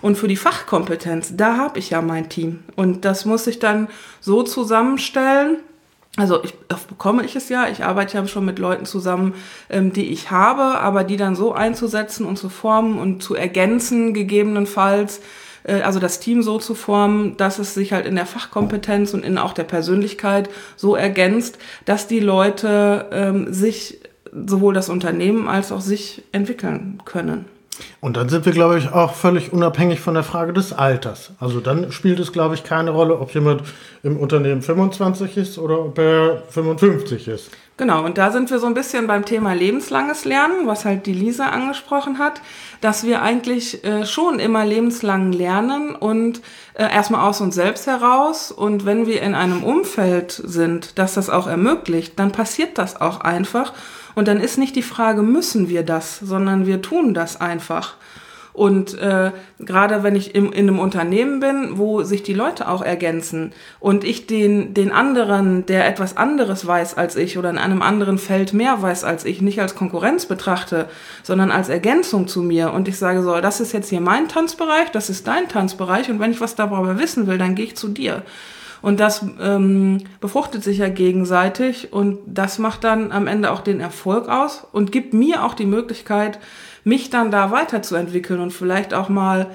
Und 0.00 0.16
für 0.16 0.28
die 0.28 0.36
Fachkompetenz, 0.36 1.36
da 1.36 1.58
habe 1.58 1.78
ich 1.80 1.90
ja 1.90 2.00
mein 2.00 2.30
Team. 2.30 2.60
Und 2.74 3.04
das 3.04 3.26
muss 3.26 3.46
ich 3.46 3.58
dann 3.58 3.88
so 4.20 4.42
zusammenstellen, 4.42 5.58
also 6.18 6.42
ich 6.42 6.54
bekomme 6.88 7.24
ich 7.24 7.36
es 7.36 7.48
ja, 7.48 7.68
ich 7.68 7.84
arbeite 7.84 8.16
ja 8.16 8.26
schon 8.26 8.44
mit 8.44 8.58
Leuten 8.58 8.84
zusammen, 8.84 9.34
ähm, 9.70 9.92
die 9.92 10.08
ich 10.08 10.30
habe, 10.30 10.78
aber 10.80 11.04
die 11.04 11.16
dann 11.16 11.36
so 11.36 11.52
einzusetzen 11.52 12.26
und 12.26 12.36
zu 12.36 12.48
formen 12.48 12.98
und 12.98 13.22
zu 13.22 13.36
ergänzen, 13.36 14.14
gegebenenfalls, 14.14 15.20
äh, 15.62 15.82
also 15.82 16.00
das 16.00 16.18
Team 16.18 16.42
so 16.42 16.58
zu 16.58 16.74
formen, 16.74 17.36
dass 17.36 17.60
es 17.60 17.74
sich 17.74 17.92
halt 17.92 18.04
in 18.04 18.16
der 18.16 18.26
Fachkompetenz 18.26 19.14
und 19.14 19.24
in 19.24 19.38
auch 19.38 19.52
der 19.52 19.64
Persönlichkeit 19.64 20.50
so 20.76 20.96
ergänzt, 20.96 21.58
dass 21.84 22.08
die 22.08 22.20
Leute 22.20 23.06
ähm, 23.12 23.52
sich 23.52 24.00
sowohl 24.32 24.74
das 24.74 24.88
Unternehmen 24.88 25.46
als 25.46 25.70
auch 25.70 25.80
sich 25.80 26.24
entwickeln 26.32 27.00
können. 27.04 27.46
Und 28.00 28.16
dann 28.16 28.28
sind 28.28 28.46
wir, 28.46 28.52
glaube 28.52 28.78
ich, 28.78 28.92
auch 28.92 29.14
völlig 29.14 29.52
unabhängig 29.52 30.00
von 30.00 30.14
der 30.14 30.22
Frage 30.22 30.52
des 30.52 30.72
Alters. 30.72 31.32
Also 31.40 31.60
dann 31.60 31.92
spielt 31.92 32.20
es, 32.20 32.32
glaube 32.32 32.54
ich, 32.54 32.64
keine 32.64 32.90
Rolle, 32.90 33.18
ob 33.18 33.34
jemand 33.34 33.62
im 34.02 34.16
Unternehmen 34.16 34.62
25 34.62 35.36
ist 35.36 35.58
oder 35.58 35.80
ob 35.80 35.98
er 35.98 36.42
55 36.48 37.28
ist. 37.28 37.50
Genau, 37.78 38.04
und 38.04 38.18
da 38.18 38.32
sind 38.32 38.50
wir 38.50 38.58
so 38.58 38.66
ein 38.66 38.74
bisschen 38.74 39.06
beim 39.06 39.24
Thema 39.24 39.52
lebenslanges 39.52 40.24
Lernen, 40.24 40.66
was 40.66 40.84
halt 40.84 41.06
die 41.06 41.12
Lisa 41.12 41.46
angesprochen 41.46 42.18
hat, 42.18 42.40
dass 42.80 43.04
wir 43.04 43.22
eigentlich 43.22 43.84
äh, 43.84 44.04
schon 44.04 44.40
immer 44.40 44.66
lebenslang 44.66 45.30
lernen 45.30 45.94
und 45.94 46.42
äh, 46.74 46.92
erstmal 46.92 47.28
aus 47.28 47.40
uns 47.40 47.54
selbst 47.54 47.86
heraus. 47.86 48.50
Und 48.50 48.84
wenn 48.84 49.06
wir 49.06 49.22
in 49.22 49.36
einem 49.36 49.62
Umfeld 49.62 50.32
sind, 50.32 50.98
das 50.98 51.14
das 51.14 51.30
auch 51.30 51.46
ermöglicht, 51.46 52.18
dann 52.18 52.32
passiert 52.32 52.78
das 52.78 53.00
auch 53.00 53.20
einfach. 53.20 53.72
Und 54.14 54.28
dann 54.28 54.40
ist 54.40 54.58
nicht 54.58 54.76
die 54.76 54.82
Frage, 54.82 55.22
müssen 55.22 55.68
wir 55.68 55.82
das, 55.82 56.18
sondern 56.18 56.66
wir 56.66 56.82
tun 56.82 57.14
das 57.14 57.40
einfach. 57.40 57.96
Und 58.58 58.98
äh, 58.98 59.30
gerade 59.60 60.02
wenn 60.02 60.16
ich 60.16 60.34
im, 60.34 60.50
in 60.50 60.68
einem 60.68 60.80
Unternehmen 60.80 61.38
bin, 61.38 61.78
wo 61.78 62.02
sich 62.02 62.24
die 62.24 62.34
Leute 62.34 62.66
auch 62.66 62.82
ergänzen 62.82 63.52
und 63.78 64.02
ich 64.02 64.26
den, 64.26 64.74
den 64.74 64.90
anderen, 64.90 65.64
der 65.66 65.86
etwas 65.86 66.16
anderes 66.16 66.66
weiß 66.66 66.96
als 66.96 67.14
ich 67.14 67.38
oder 67.38 67.50
in 67.50 67.58
einem 67.58 67.82
anderen 67.82 68.18
Feld 68.18 68.54
mehr 68.54 68.82
weiß 68.82 69.04
als 69.04 69.24
ich, 69.24 69.40
nicht 69.40 69.60
als 69.60 69.76
Konkurrenz 69.76 70.26
betrachte, 70.26 70.88
sondern 71.22 71.52
als 71.52 71.68
Ergänzung 71.68 72.26
zu 72.26 72.42
mir 72.42 72.72
und 72.72 72.88
ich 72.88 72.98
sage 72.98 73.22
so, 73.22 73.40
das 73.40 73.60
ist 73.60 73.72
jetzt 73.72 73.90
hier 73.90 74.00
mein 74.00 74.26
Tanzbereich, 74.26 74.90
das 74.90 75.08
ist 75.08 75.28
dein 75.28 75.48
Tanzbereich 75.48 76.10
und 76.10 76.18
wenn 76.18 76.32
ich 76.32 76.40
was 76.40 76.56
darüber 76.56 76.98
wissen 76.98 77.28
will, 77.28 77.38
dann 77.38 77.54
gehe 77.54 77.66
ich 77.66 77.76
zu 77.76 77.86
dir. 77.86 78.24
Und 78.80 79.00
das 79.00 79.24
ähm, 79.40 79.98
befruchtet 80.20 80.62
sich 80.62 80.78
ja 80.78 80.88
gegenseitig 80.88 81.92
und 81.92 82.18
das 82.26 82.58
macht 82.58 82.84
dann 82.84 83.12
am 83.12 83.26
Ende 83.26 83.50
auch 83.50 83.60
den 83.60 83.80
Erfolg 83.80 84.28
aus 84.28 84.66
und 84.72 84.92
gibt 84.92 85.14
mir 85.14 85.44
auch 85.44 85.54
die 85.54 85.66
Möglichkeit, 85.66 86.38
mich 86.84 87.10
dann 87.10 87.30
da 87.30 87.50
weiterzuentwickeln 87.50 88.40
und 88.40 88.52
vielleicht 88.52 88.94
auch 88.94 89.08
mal 89.08 89.50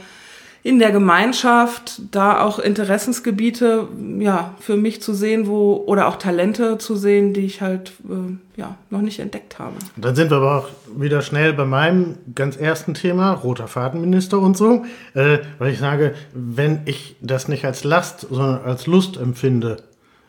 in 0.63 0.80
der 0.80 0.91
Gemeinschaft 0.91 2.02
da 2.12 2.41
auch 2.41 2.58
Interessensgebiete 2.58 3.89
ja 4.19 4.56
für 4.60 4.78
mich 4.78 5.02
zu 5.02 5.13
sehen, 5.13 5.47
wo 5.47 5.84
oder 5.86 6.08
auch 6.08 6.15
Talente 6.15 6.78
zu 6.78 6.95
sehen, 6.95 7.34
die 7.34 7.41
ich 7.41 7.62
halt 7.62 7.91
äh, 8.10 8.60
ja 8.60 8.78
noch 8.89 9.02
nicht 9.02 9.19
entdeckt 9.19 9.60
habe. 9.60 9.73
Dann 9.97 10.15
sind 10.15 10.32
wir 10.32 10.38
aber 10.38 10.60
auch 10.60 10.69
wieder 10.95 11.21
schnell 11.21 11.54
bei 11.54 11.65
meinem 11.65 12.15
ganz 12.34 12.56
ersten 12.56 12.93
Thema 12.93 13.34
roter 13.34 13.67
Fahrtenminister 13.67 14.39
und 14.39 14.56
so, 14.56 14.86
äh, 15.15 15.39
weil 15.60 15.73
ich 15.73 15.80
sage, 15.80 16.13
wenn 16.34 16.82
ich 16.86 17.17
das 17.21 17.49
nicht 17.49 17.65
als 17.65 17.84
Last, 17.84 18.21
sondern 18.30 18.62
als 18.63 18.88
Lust 18.88 19.17
empfinde, 19.17 19.78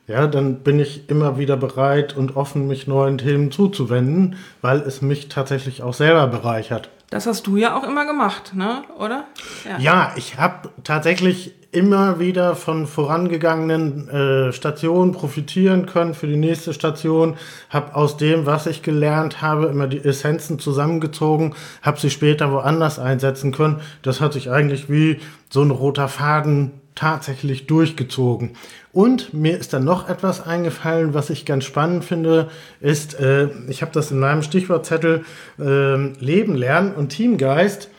ja, 0.07 0.27
dann 0.27 0.57
bin 0.57 0.79
ich 0.79 1.09
immer 1.09 1.39
wieder 1.39 1.57
bereit 1.57 2.17
und 2.17 2.37
offen, 2.37 2.67
mich 2.67 2.87
neuen 2.87 3.19
Themen 3.19 3.51
zuzuwenden, 3.51 4.37
weil 4.61 4.81
es 4.81 5.01
mich 5.01 5.29
tatsächlich 5.29 5.83
auch 5.83 5.95
selber 5.95 6.27
bereichert. 6.27 6.91
Das 7.11 7.27
hast 7.27 7.47
du 7.47 7.57
ja 7.57 7.77
auch 7.77 7.85
immer 7.85 8.07
gemacht, 8.07 8.55
ne? 8.55 8.83
oder? 8.99 9.25
Ja, 9.65 9.79
ja 9.79 10.13
ich 10.17 10.39
habe 10.39 10.71
tatsächlich 10.83 11.55
immer 11.75 12.21
wieder 12.21 12.55
von 12.55 12.87
vorangegangenen 12.87 14.09
äh, 14.09 14.53
Stationen 14.53 15.13
profitieren 15.13 15.87
können 15.87 16.15
für 16.15 16.27
die 16.27 16.37
nächste 16.37 16.73
Station, 16.73 17.37
habe 17.69 17.97
aus 17.97 18.17
dem, 18.17 18.47
was 18.47 18.67
ich 18.67 18.83
gelernt 18.83 19.43
habe, 19.43 19.67
immer 19.67 19.89
die 19.89 20.05
Essenzen 20.05 20.59
zusammengezogen, 20.59 21.55
habe 21.83 21.99
sie 21.99 22.11
später 22.11 22.53
woanders 22.53 22.99
einsetzen 22.99 23.53
können. 23.53 23.81
Das 24.03 24.21
hat 24.21 24.35
sich 24.35 24.51
eigentlich 24.51 24.89
wie 24.89 25.19
so 25.51 25.63
ein 25.63 25.73
roter 25.73 26.09
Faden 26.09 26.73
tatsächlich 26.95 27.67
durchgezogen. 27.67 28.57
Und 28.95 29.35
mir 29.35 29.59
ist 29.59 29.73
dann 29.73 29.85
noch 29.85 30.09
etwas 30.09 30.47
eingefallen, 30.47 31.15
was 31.15 31.29
ich 31.29 31.45
ganz 31.45 31.65
spannend 31.65 32.05
finde, 32.05 32.49
ist, 32.81 33.19
äh, 33.19 33.49
ich 33.69 33.83
habe 33.83 33.91
das 33.93 34.13
in 34.13 34.21
meinem 34.21 34.43
Stichwortzettel 34.43 35.25
äh, 35.59 35.97
Leben, 36.21 36.55
Lernen 36.55 36.95
und 36.95 37.09
Teamgeist 37.09 37.91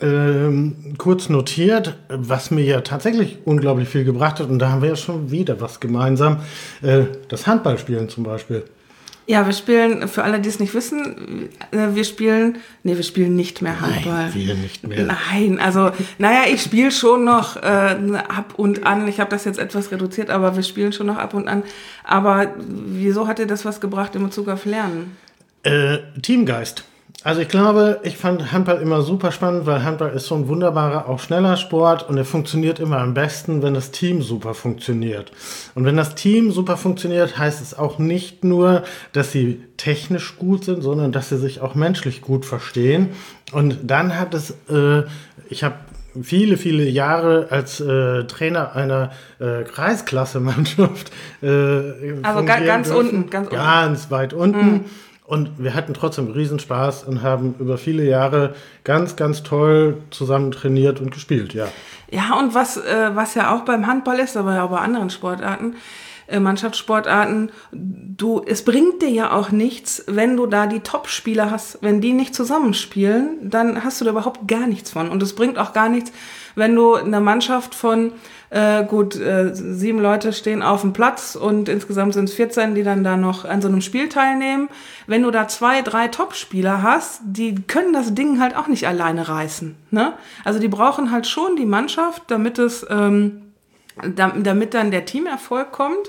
äh, 0.00 0.48
kurz 0.96 1.28
notiert, 1.28 1.98
was 2.08 2.50
mir 2.50 2.64
ja 2.64 2.80
tatsächlich 2.80 3.38
unglaublich 3.44 3.90
viel 3.90 4.04
gebracht 4.04 4.40
hat. 4.40 4.48
Und 4.48 4.58
da 4.58 4.70
haben 4.70 4.80
wir 4.80 4.88
ja 4.88 4.96
schon 4.96 5.30
wieder 5.30 5.60
was 5.60 5.80
gemeinsam. 5.80 6.38
Äh, 6.80 7.02
das 7.28 7.46
Handballspielen 7.46 8.08
zum 8.08 8.24
Beispiel. 8.24 8.64
Ja, 9.30 9.44
wir 9.44 9.52
spielen, 9.52 10.08
für 10.08 10.24
alle, 10.24 10.40
die 10.40 10.48
es 10.48 10.58
nicht 10.58 10.72
wissen, 10.72 11.50
äh, 11.70 11.94
wir 11.94 12.04
spielen, 12.04 12.56
nee, 12.82 12.96
wir 12.96 13.02
spielen 13.02 13.36
nicht 13.36 13.60
mehr 13.60 13.78
Handball. 13.78 14.30
Nein, 14.30 14.34
wir 14.34 14.54
nicht 14.54 14.86
mehr. 14.86 15.04
Nein, 15.04 15.60
also, 15.60 15.90
naja, 16.16 16.50
ich 16.50 16.62
spiele 16.62 16.90
schon 16.90 17.24
noch 17.24 17.56
äh, 17.56 17.60
ab 18.26 18.54
und 18.56 18.86
an. 18.86 19.06
Ich 19.06 19.20
habe 19.20 19.28
das 19.28 19.44
jetzt 19.44 19.58
etwas 19.58 19.92
reduziert, 19.92 20.30
aber 20.30 20.56
wir 20.56 20.62
spielen 20.62 20.94
schon 20.94 21.08
noch 21.08 21.18
ab 21.18 21.34
und 21.34 21.46
an. 21.46 21.62
Aber 22.04 22.54
wieso 22.56 23.28
hat 23.28 23.38
dir 23.38 23.46
das 23.46 23.66
was 23.66 23.82
gebracht 23.82 24.14
in 24.14 24.24
Bezug 24.24 24.48
auf 24.48 24.64
Lernen? 24.64 25.14
Äh, 25.62 25.98
Teamgeist. 26.22 26.84
Also 27.24 27.40
ich 27.40 27.48
glaube, 27.48 27.98
ich 28.04 28.16
fand 28.16 28.52
Handball 28.52 28.80
immer 28.80 29.02
super 29.02 29.32
spannend, 29.32 29.66
weil 29.66 29.82
Handball 29.82 30.10
ist 30.10 30.26
so 30.26 30.36
ein 30.36 30.46
wunderbarer, 30.46 31.08
auch 31.08 31.18
schneller 31.18 31.56
Sport 31.56 32.08
und 32.08 32.16
er 32.16 32.24
funktioniert 32.24 32.78
immer 32.78 32.98
am 32.98 33.12
besten, 33.12 33.60
wenn 33.60 33.74
das 33.74 33.90
Team 33.90 34.22
super 34.22 34.54
funktioniert. 34.54 35.32
Und 35.74 35.84
wenn 35.84 35.96
das 35.96 36.14
Team 36.14 36.52
super 36.52 36.76
funktioniert, 36.76 37.36
heißt 37.36 37.60
es 37.60 37.76
auch 37.76 37.98
nicht 37.98 38.44
nur, 38.44 38.84
dass 39.12 39.32
sie 39.32 39.60
technisch 39.76 40.36
gut 40.38 40.64
sind, 40.64 40.80
sondern 40.80 41.10
dass 41.10 41.28
sie 41.28 41.38
sich 41.38 41.60
auch 41.60 41.74
menschlich 41.74 42.20
gut 42.20 42.46
verstehen. 42.46 43.08
Und 43.50 43.78
dann 43.82 44.16
hat 44.18 44.32
es, 44.34 44.52
äh, 44.70 45.02
ich 45.50 45.64
habe 45.64 45.74
viele, 46.22 46.56
viele 46.56 46.84
Jahre 46.84 47.48
als 47.50 47.80
äh, 47.80 48.24
Trainer 48.24 48.76
einer 48.76 49.10
äh, 49.40 49.64
Kreisklasse-Mannschaft. 49.64 51.10
Äh, 51.42 51.46
also 52.22 52.44
ganz, 52.44 52.66
ganz 52.66 52.90
unten, 52.90 53.28
ganz 53.28 53.48
unten. 53.48 53.56
Ganz 53.56 54.10
weit 54.10 54.32
unten. 54.32 54.66
Mhm. 54.66 54.84
Und 55.28 55.62
wir 55.62 55.74
hatten 55.74 55.92
trotzdem 55.92 56.30
Riesenspaß 56.30 57.04
und 57.04 57.20
haben 57.20 57.54
über 57.58 57.76
viele 57.76 58.02
Jahre 58.02 58.54
ganz, 58.82 59.14
ganz 59.14 59.42
toll 59.42 59.98
zusammen 60.08 60.52
trainiert 60.52 61.02
und 61.02 61.10
gespielt, 61.10 61.52
ja. 61.52 61.68
Ja, 62.10 62.38
und 62.38 62.54
was, 62.54 62.78
äh, 62.78 63.10
was 63.12 63.34
ja 63.34 63.54
auch 63.54 63.66
beim 63.66 63.86
Handball 63.86 64.20
ist, 64.20 64.38
aber 64.38 64.54
ja 64.54 64.64
auch 64.64 64.70
bei 64.70 64.78
anderen 64.78 65.10
Sportarten, 65.10 65.76
äh, 66.28 66.40
Mannschaftssportarten, 66.40 67.52
du, 67.72 68.42
es 68.46 68.64
bringt 68.64 69.02
dir 69.02 69.10
ja 69.10 69.32
auch 69.32 69.50
nichts, 69.50 70.02
wenn 70.06 70.34
du 70.34 70.46
da 70.46 70.66
die 70.66 70.80
Top-Spieler 70.80 71.50
hast. 71.50 71.76
Wenn 71.82 72.00
die 72.00 72.14
nicht 72.14 72.34
zusammenspielen, 72.34 73.50
dann 73.50 73.84
hast 73.84 74.00
du 74.00 74.06
da 74.06 74.12
überhaupt 74.12 74.48
gar 74.48 74.66
nichts 74.66 74.92
von. 74.92 75.10
Und 75.10 75.22
es 75.22 75.34
bringt 75.34 75.58
auch 75.58 75.74
gar 75.74 75.90
nichts, 75.90 76.10
wenn 76.58 76.74
du 76.74 76.94
eine 76.94 77.20
Mannschaft 77.20 77.74
von, 77.74 78.12
äh, 78.50 78.84
gut, 78.84 79.16
äh, 79.16 79.54
sieben 79.54 80.00
Leute 80.00 80.32
stehen 80.32 80.62
auf 80.62 80.82
dem 80.82 80.92
Platz 80.92 81.34
und 81.34 81.68
insgesamt 81.68 82.14
sind 82.14 82.28
es 82.28 82.34
14, 82.34 82.74
die 82.74 82.82
dann 82.82 83.04
da 83.04 83.16
noch 83.16 83.44
an 83.44 83.62
so 83.62 83.68
einem 83.68 83.80
Spiel 83.80 84.08
teilnehmen. 84.08 84.68
Wenn 85.06 85.22
du 85.22 85.30
da 85.30 85.48
zwei, 85.48 85.82
drei 85.82 86.08
Top-Spieler 86.08 86.82
hast, 86.82 87.20
die 87.24 87.54
können 87.54 87.92
das 87.92 88.14
Ding 88.14 88.40
halt 88.40 88.56
auch 88.56 88.66
nicht 88.68 88.86
alleine 88.86 89.28
reißen. 89.28 89.76
Ne? 89.90 90.12
Also 90.44 90.58
die 90.58 90.68
brauchen 90.68 91.10
halt 91.10 91.26
schon 91.26 91.56
die 91.56 91.66
Mannschaft, 91.66 92.24
damit 92.28 92.58
es... 92.58 92.86
Ähm, 92.90 93.42
damit 94.04 94.74
dann 94.74 94.90
der 94.90 95.04
Teamerfolg 95.04 95.72
kommt. 95.72 96.08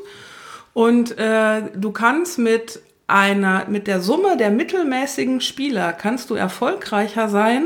Und 0.74 1.18
äh, 1.18 1.64
du 1.76 1.92
kannst 1.92 2.38
mit 2.38 2.82
einer, 3.08 3.66
mit 3.68 3.88
der 3.88 4.02
Summe 4.02 4.38
der 4.38 4.52
mittelmäßigen 4.52 5.42
Spieler 5.42 5.94
kannst 5.94 6.30
du 6.30 6.36
erfolgreicher 6.36 7.28
sein 7.28 7.66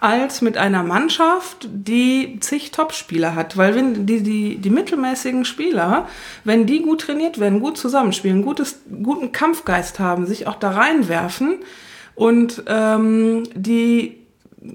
als 0.00 0.42
mit 0.42 0.56
einer 0.56 0.82
Mannschaft, 0.82 1.68
die 1.70 2.38
zig 2.40 2.70
Topspieler 2.70 3.34
hat. 3.34 3.56
Weil 3.56 3.74
wenn 3.74 4.06
die, 4.06 4.22
die, 4.22 4.56
die 4.56 4.70
mittelmäßigen 4.70 5.44
Spieler, 5.44 6.08
wenn 6.44 6.66
die 6.66 6.82
gut 6.82 7.02
trainiert 7.02 7.40
werden, 7.40 7.60
gut 7.60 7.78
zusammenspielen, 7.78 8.42
gutes, 8.42 8.80
guten 9.02 9.32
Kampfgeist 9.32 9.98
haben, 9.98 10.26
sich 10.26 10.46
auch 10.46 10.56
da 10.56 10.70
reinwerfen 10.72 11.56
und 12.14 12.62
ähm, 12.66 13.44
die, 13.54 14.18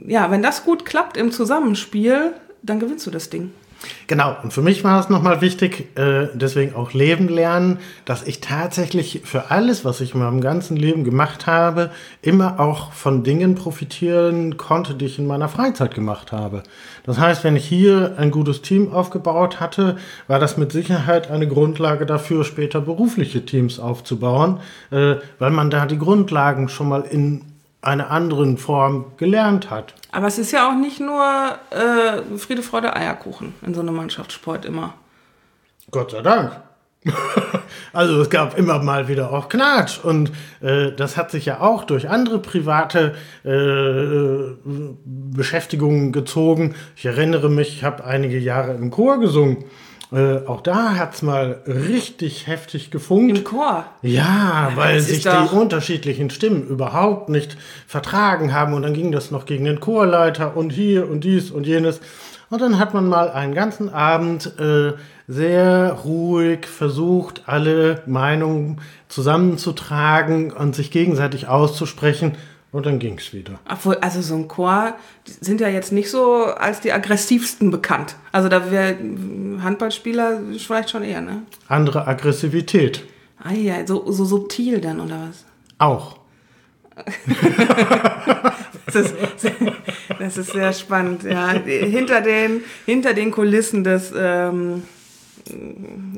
ja, 0.07 0.31
wenn 0.31 0.41
das 0.41 0.63
gut 0.63 0.85
klappt 0.85 1.17
im 1.17 1.31
Zusammenspiel, 1.31 2.33
dann 2.61 2.79
gewinnst 2.79 3.05
du 3.05 3.11
das 3.11 3.29
Ding. 3.29 3.51
Genau, 4.07 4.35
und 4.43 4.51
für 4.51 4.61
mich 4.61 4.83
war 4.83 4.99
es 4.99 5.09
nochmal 5.09 5.41
wichtig, 5.41 5.97
äh, 5.97 6.27
deswegen 6.33 6.75
auch 6.75 6.93
Leben 6.93 7.29
lernen, 7.29 7.79
dass 8.05 8.23
ich 8.23 8.41
tatsächlich 8.41 9.21
für 9.23 9.51
alles, 9.51 9.85
was 9.85 10.01
ich 10.01 10.13
in 10.13 10.19
meinem 10.19 10.41
ganzen 10.41 10.75
Leben 10.75 11.03
gemacht 11.03 11.47
habe, 11.47 11.91
immer 12.21 12.59
auch 12.59 12.91
von 12.91 13.23
Dingen 13.23 13.55
profitieren 13.55 14.57
konnte, 14.57 14.95
die 14.95 15.05
ich 15.05 15.19
in 15.19 15.27
meiner 15.27 15.47
Freizeit 15.47 15.93
gemacht 15.93 16.31
habe. 16.31 16.63
Das 17.05 17.19
heißt, 17.19 17.43
wenn 17.43 17.55
ich 17.55 17.65
hier 17.65 18.15
ein 18.17 18.31
gutes 18.31 18.61
Team 18.61 18.91
aufgebaut 18.91 19.59
hatte, 19.59 19.97
war 20.27 20.39
das 20.39 20.57
mit 20.57 20.71
Sicherheit 20.71 21.31
eine 21.31 21.47
Grundlage 21.47 22.05
dafür, 22.05 22.43
später 22.43 22.81
berufliche 22.81 23.45
Teams 23.45 23.79
aufzubauen, 23.79 24.59
äh, 24.91 25.15
weil 25.37 25.51
man 25.51 25.69
da 25.69 25.85
die 25.85 25.97
Grundlagen 25.97 26.67
schon 26.67 26.89
mal 26.89 27.01
in 27.01 27.43
einer 27.81 28.11
anderen 28.11 28.57
Form 28.57 29.05
gelernt 29.17 29.69
hat. 29.69 29.93
Aber 30.11 30.27
es 30.27 30.37
ist 30.37 30.51
ja 30.51 30.69
auch 30.69 30.75
nicht 30.75 30.99
nur 30.99 31.23
äh, 31.69 32.37
Friede, 32.37 32.61
Freude, 32.61 32.95
Eierkuchen 32.95 33.53
in 33.61 33.73
so 33.73 33.81
einem 33.81 33.95
Mannschaftssport 33.95 34.65
immer. 34.65 34.95
Gott 35.91 36.11
sei 36.11 36.21
Dank. 36.21 36.51
also 37.93 38.21
es 38.21 38.29
gab 38.29 38.57
immer 38.57 38.79
mal 38.79 39.07
wieder 39.07 39.31
auch 39.31 39.47
Knatsch 39.47 40.03
und 40.03 40.31
äh, 40.59 40.91
das 40.91 41.15
hat 41.15 41.31
sich 41.31 41.45
ja 41.45 41.61
auch 41.61 41.85
durch 41.85 42.09
andere 42.09 42.39
private 42.39 43.15
äh, 43.45 44.57
Beschäftigungen 45.05 46.11
gezogen. 46.11 46.75
Ich 46.97 47.05
erinnere 47.05 47.49
mich, 47.49 47.69
ich 47.69 47.83
habe 47.85 48.03
einige 48.03 48.37
Jahre 48.37 48.73
im 48.73 48.91
Chor 48.91 49.19
gesungen 49.19 49.63
äh, 50.11 50.45
auch 50.47 50.61
da 50.61 50.95
hat 50.95 51.13
es 51.13 51.21
mal 51.21 51.61
richtig 51.67 52.47
heftig 52.47 52.89
gefunkt. 52.89 53.37
Im 53.37 53.43
Chor? 53.43 53.85
Ja, 54.01 54.71
weil 54.75 54.99
sich 55.01 55.21
die 55.21 55.55
unterschiedlichen 55.55 56.31
Stimmen 56.31 56.67
überhaupt 56.67 57.29
nicht 57.29 57.57
vertragen 57.85 58.53
haben. 58.53 58.73
Und 58.73 58.81
dann 58.81 58.93
ging 58.93 59.11
das 59.11 59.29
noch 59.29 59.45
gegen 59.45 59.65
den 59.65 59.79
Chorleiter 59.79 60.57
und 60.57 60.71
hier 60.71 61.09
und 61.09 61.23
dies 61.23 61.51
und 61.51 61.67
jenes. 61.67 61.99
Und 62.49 62.61
dann 62.61 62.79
hat 62.79 62.95
man 62.95 63.07
mal 63.07 63.29
einen 63.29 63.53
ganzen 63.53 63.89
Abend 63.89 64.59
äh, 64.59 64.93
sehr 65.27 65.91
ruhig 66.03 66.65
versucht, 66.65 67.43
alle 67.45 68.01
Meinungen 68.07 68.81
zusammenzutragen 69.07 70.51
und 70.51 70.75
sich 70.75 70.89
gegenseitig 70.89 71.47
auszusprechen. 71.47 72.35
Und 72.71 72.85
dann 72.85 72.99
ging 72.99 73.17
es 73.17 73.33
wieder. 73.33 73.59
Obwohl, 73.67 73.95
also 73.95 74.21
so 74.21 74.35
ein 74.35 74.47
Chor 74.47 74.93
sind 75.25 75.59
ja 75.59 75.69
jetzt 75.69 75.91
nicht 75.91 76.11
so 76.11 76.45
als 76.45 76.81
die 76.81 76.91
aggressivsten 76.91 77.71
bekannt. 77.71 78.15
Also 78.31 78.47
da 78.47 78.69
wäre 78.69 78.95
Handballspieler 79.63 80.41
vielleicht 80.57 80.91
schon 80.91 81.03
eher, 81.03 81.21
ne? 81.21 81.41
Andere 81.67 82.05
Aggressivität. 82.07 83.03
Ah 83.41 83.53
ja, 83.53 83.87
so, 83.87 84.11
so 84.11 84.23
subtil 84.25 84.81
dann, 84.81 84.99
oder 84.99 85.29
was? 85.29 85.45
Auch. 85.79 86.19
das, 88.85 88.95
ist, 88.95 89.15
das 90.19 90.37
ist 90.37 90.51
sehr 90.51 90.73
spannend, 90.73 91.23
ja. 91.23 91.51
Hinter 91.51 92.21
den, 92.21 92.61
hinter 92.85 93.13
den 93.13 93.31
Kulissen 93.31 93.83
des 93.83 94.13
ähm, 94.15 94.83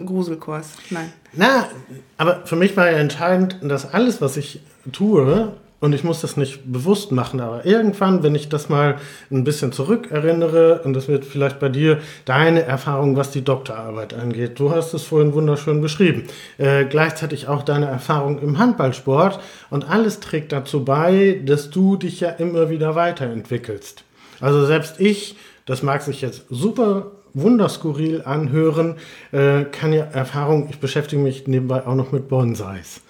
Gruselchors. 0.05 0.71
Nein. 0.89 1.13
Na, 1.33 1.69
aber 2.17 2.45
für 2.45 2.55
mich 2.55 2.75
war 2.75 2.91
ja 2.91 2.97
entscheidend, 2.97 3.59
dass 3.61 3.93
alles, 3.93 4.19
was 4.19 4.35
ich 4.37 4.61
tue, 4.91 5.53
und 5.81 5.93
ich 5.93 6.03
muss 6.03 6.21
das 6.21 6.37
nicht 6.37 6.71
bewusst 6.71 7.11
machen, 7.11 7.41
aber 7.41 7.65
irgendwann, 7.65 8.21
wenn 8.21 8.35
ich 8.35 8.49
das 8.49 8.69
mal 8.69 8.97
ein 9.31 9.43
bisschen 9.43 9.71
zurückerinnere, 9.71 10.83
und 10.83 10.93
das 10.93 11.07
wird 11.07 11.25
vielleicht 11.25 11.59
bei 11.59 11.69
dir 11.69 11.97
deine 12.23 12.61
Erfahrung, 12.61 13.17
was 13.17 13.31
die 13.31 13.43
Doktorarbeit 13.43 14.13
angeht. 14.13 14.59
Du 14.59 14.71
hast 14.71 14.93
es 14.93 15.03
vorhin 15.03 15.33
wunderschön 15.33 15.81
beschrieben. 15.81 16.25
Äh, 16.59 16.85
gleichzeitig 16.85 17.47
auch 17.47 17.63
deine 17.63 17.87
Erfahrung 17.87 18.39
im 18.39 18.59
Handballsport. 18.59 19.39
Und 19.71 19.89
alles 19.89 20.19
trägt 20.19 20.51
dazu 20.51 20.85
bei, 20.85 21.41
dass 21.43 21.71
du 21.71 21.97
dich 21.97 22.19
ja 22.19 22.29
immer 22.29 22.69
wieder 22.69 22.93
weiterentwickelst. 22.93 24.03
Also 24.39 24.65
selbst 24.67 24.99
ich, 24.99 25.35
das 25.65 25.81
mag 25.81 26.03
sich 26.03 26.21
jetzt 26.21 26.43
super 26.51 27.11
wunderskurril 27.33 28.21
anhören, 28.23 28.97
äh, 29.31 29.63
kann 29.63 29.93
ja 29.93 30.03
Erfahrung, 30.03 30.67
ich 30.69 30.79
beschäftige 30.79 31.21
mich 31.21 31.47
nebenbei 31.47 31.87
auch 31.87 31.95
noch 31.95 32.11
mit 32.11 32.27
Bonsais. 32.27 33.01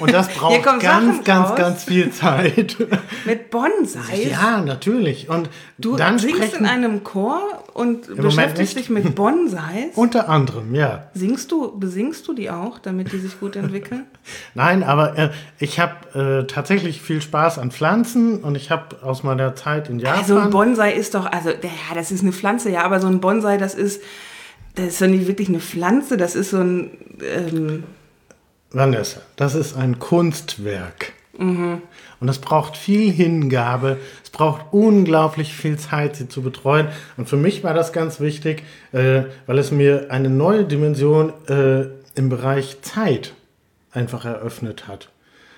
Und 0.00 0.12
das 0.12 0.28
braucht 0.34 0.62
ganz, 0.62 0.82
Sachen 0.82 1.24
ganz, 1.24 1.50
raus. 1.50 1.56
ganz 1.56 1.84
viel 1.84 2.10
Zeit. 2.10 2.76
Mit 3.24 3.50
Bonsai? 3.50 4.28
Ja, 4.30 4.60
natürlich. 4.60 5.28
Und 5.28 5.48
du 5.78 5.96
dann 5.96 6.18
singst 6.18 6.54
in 6.54 6.66
einem 6.66 7.04
Chor 7.04 7.42
und 7.78 8.16
beschäftigst 8.16 8.76
dich 8.76 8.90
mit 8.90 9.14
Bonsais? 9.14 9.94
Unter 9.94 10.28
anderem, 10.28 10.74
ja. 10.74 11.08
Singst 11.14 11.52
du, 11.52 11.78
besingst 11.78 12.26
du 12.26 12.34
die 12.34 12.50
auch, 12.50 12.80
damit 12.80 13.12
die 13.12 13.18
sich 13.18 13.38
gut 13.38 13.54
entwickeln? 13.54 14.04
Nein, 14.54 14.82
aber 14.82 15.16
äh, 15.16 15.30
ich 15.60 15.78
habe 15.78 16.40
äh, 16.42 16.46
tatsächlich 16.46 17.00
viel 17.00 17.22
Spaß 17.22 17.58
an 17.58 17.70
Pflanzen 17.70 18.42
und 18.42 18.56
ich 18.56 18.72
habe 18.72 18.96
aus 19.02 19.22
meiner 19.22 19.54
Zeit 19.54 19.88
in 19.88 20.00
Japan... 20.00 20.18
Also 20.18 20.38
ein 20.38 20.50
Bonsai 20.50 20.92
ist 20.92 21.14
doch, 21.14 21.26
also 21.26 21.50
ja, 21.50 21.94
das 21.94 22.10
ist 22.10 22.22
eine 22.22 22.32
Pflanze, 22.32 22.68
ja, 22.70 22.82
aber 22.82 22.98
so 22.98 23.06
ein 23.06 23.20
Bonsai, 23.20 23.58
das 23.58 23.74
ist, 23.74 24.02
das 24.74 24.86
ist 24.86 25.00
doch 25.00 25.06
nicht 25.06 25.28
wirklich 25.28 25.48
eine 25.48 25.60
Pflanze, 25.60 26.16
das 26.16 26.34
ist 26.34 26.50
so 26.50 26.58
ein... 26.58 26.90
Ähm, 27.22 27.84
Vanessa, 28.70 29.20
das 29.36 29.54
ist 29.54 29.76
ein 29.76 29.98
Kunstwerk. 29.98 31.12
Mhm. 31.38 31.82
Und 32.20 32.26
das 32.26 32.38
braucht 32.38 32.76
viel 32.76 33.10
Hingabe, 33.12 33.98
es 34.22 34.30
braucht 34.30 34.66
unglaublich 34.72 35.54
viel 35.54 35.78
Zeit, 35.78 36.16
sie 36.16 36.28
zu 36.28 36.42
betreuen. 36.42 36.88
Und 37.16 37.28
für 37.28 37.36
mich 37.36 37.62
war 37.62 37.74
das 37.74 37.92
ganz 37.92 38.20
wichtig, 38.20 38.64
äh, 38.92 39.22
weil 39.46 39.58
es 39.58 39.70
mir 39.70 40.06
eine 40.10 40.28
neue 40.28 40.64
Dimension 40.64 41.32
äh, 41.48 41.86
im 42.16 42.28
Bereich 42.28 42.82
Zeit 42.82 43.34
einfach 43.92 44.24
eröffnet 44.24 44.88
hat. 44.88 45.10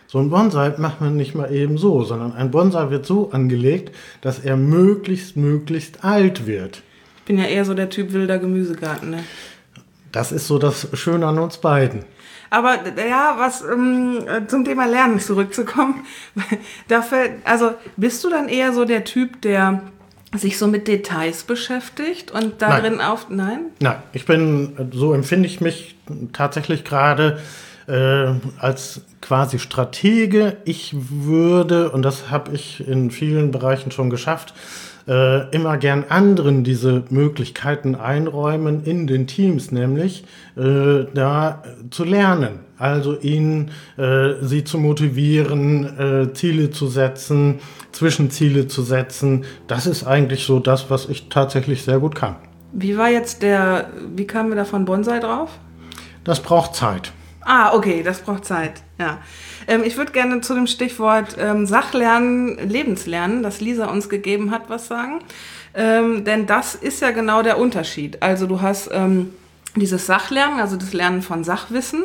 So 0.07 0.19
ein 0.19 0.29
Bonsai 0.29 0.75
macht 0.77 1.01
man 1.01 1.17
nicht 1.17 1.35
mal 1.35 1.53
eben 1.53 1.79
so, 1.79 2.03
sondern 2.05 2.33
ein 2.33 2.51
Bonsai 2.51 2.91
wird 2.91 3.07
so 3.07 3.31
angelegt, 3.31 3.95
dass 4.21 4.41
er 4.41 4.57
möglichst, 4.57 5.37
möglichst 5.37 6.05
alt 6.05 6.47
wird. 6.47 6.83
Ich 7.19 7.25
bin 7.25 7.39
ja 7.39 7.45
eher 7.45 7.65
so 7.65 7.75
der 7.75 7.91
Typ 7.91 8.13
wilder 8.13 8.39
Gemüsegarten, 8.39 9.11
ne? 9.11 9.25
Das 10.11 10.33
ist 10.33 10.49
so 10.49 10.59
das 10.59 10.89
Schöne 10.95 11.27
an 11.27 11.39
uns 11.39 11.59
beiden. 11.59 12.05
Aber 12.51 12.79
ja, 13.09 13.37
was 13.39 13.63
ähm, 13.63 14.19
zum 14.49 14.65
Thema 14.65 14.87
Lernen 14.87 15.21
zurückzukommen, 15.21 16.05
dafür, 16.89 17.31
also 17.45 17.75
bist 17.97 18.23
du 18.25 18.31
dann 18.31 18.49
eher 18.49 18.73
so 18.73 18.85
der 18.85 19.05
Typ, 19.05 19.41
der 19.43 19.83
sich 20.35 20.59
so 20.59 20.67
mit 20.67 20.87
Details 20.87 21.45
beschäftigt 21.45 22.31
und 22.31 22.63
darin 22.63 22.97
Nein. 22.97 23.07
auf. 23.07 23.31
Nein? 23.31 23.67
Nein, 23.81 23.97
ich 24.13 24.27
bin, 24.27 24.91
so 24.93 25.13
empfinde 25.13 25.47
ich 25.47 25.61
mich 25.61 25.97
tatsächlich 26.33 26.85
gerade 26.85 27.41
äh, 27.87 28.35
als 28.59 29.03
quasi 29.21 29.59
Stratege. 29.59 30.57
Ich 30.65 30.95
würde, 30.95 31.91
und 31.91 32.03
das 32.03 32.31
habe 32.31 32.53
ich 32.53 32.87
in 32.87 33.11
vielen 33.11 33.51
Bereichen 33.51 33.91
schon 33.91 34.11
geschafft, 34.11 34.55
äh, 35.09 35.49
immer 35.55 35.77
gern 35.77 36.05
anderen 36.09 36.65
diese 36.65 37.05
Möglichkeiten 37.11 37.95
einräumen 37.95 38.85
in 38.85 39.07
den 39.07 39.27
Teams, 39.27 39.73
nämlich 39.73 40.25
äh, 40.57 41.05
da 41.15 41.63
zu 41.91 42.05
lernen. 42.05 42.61
Also 42.79 43.19
ihnen, 43.19 43.73
äh, 43.99 44.35
sie 44.41 44.65
zu 44.65 44.79
motivieren, 44.79 45.99
äh, 45.99 46.33
Ziele 46.33 46.71
zu 46.71 46.87
setzen, 46.87 47.59
Zwischenziele 47.93 48.69
zu 48.69 48.83
setzen. 48.83 49.45
Das 49.67 49.87
ist 49.87 50.07
eigentlich 50.07 50.45
so 50.45 50.61
das, 50.61 50.89
was 50.89 51.09
ich 51.09 51.29
tatsächlich 51.29 51.83
sehr 51.83 51.99
gut 51.99 52.15
kann. 52.15 52.37
Wie 52.73 52.97
war 52.97 53.11
jetzt 53.11 53.43
der, 53.43 53.91
wie 54.15 54.27
kamen 54.27 54.51
wir 54.51 54.57
da 54.57 54.65
von 54.65 54.85
Bonsai 54.85 55.19
drauf? 55.19 55.59
Das 56.25 56.41
braucht 56.41 56.75
Zeit. 56.75 57.13
Ah, 57.43 57.75
okay, 57.75 58.03
das 58.03 58.21
braucht 58.21 58.45
Zeit. 58.45 58.83
Ja. 58.99 59.19
Ähm, 59.71 59.85
ich 59.85 59.97
würde 59.97 60.11
gerne 60.13 60.41
zu 60.41 60.55
dem 60.55 60.67
Stichwort 60.67 61.37
ähm, 61.39 61.65
Sachlernen, 61.65 62.69
Lebenslernen, 62.69 63.43
das 63.43 63.61
Lisa 63.61 63.87
uns 63.87 64.09
gegeben 64.09 64.51
hat, 64.51 64.69
was 64.69 64.89
sagen. 64.89 65.21
Ähm, 65.75 66.25
denn 66.25 66.47
das 66.47 66.75
ist 66.75 67.01
ja 67.01 67.13
genau 67.13 67.43
der 67.43 67.57
Unterschied. 67.57 68.21
Also 68.21 68.49
du 68.49 68.61
hast 68.61 68.91
ähm, 68.93 69.33
dieses 69.77 70.07
Sachlernen, 70.07 70.59
also 70.59 70.77
das 70.77 70.93
Lernen 70.93 71.23
von 71.23 71.45
Sachwissen. 71.45 72.03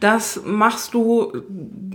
Das 0.00 0.40
machst 0.44 0.94
du 0.94 1.32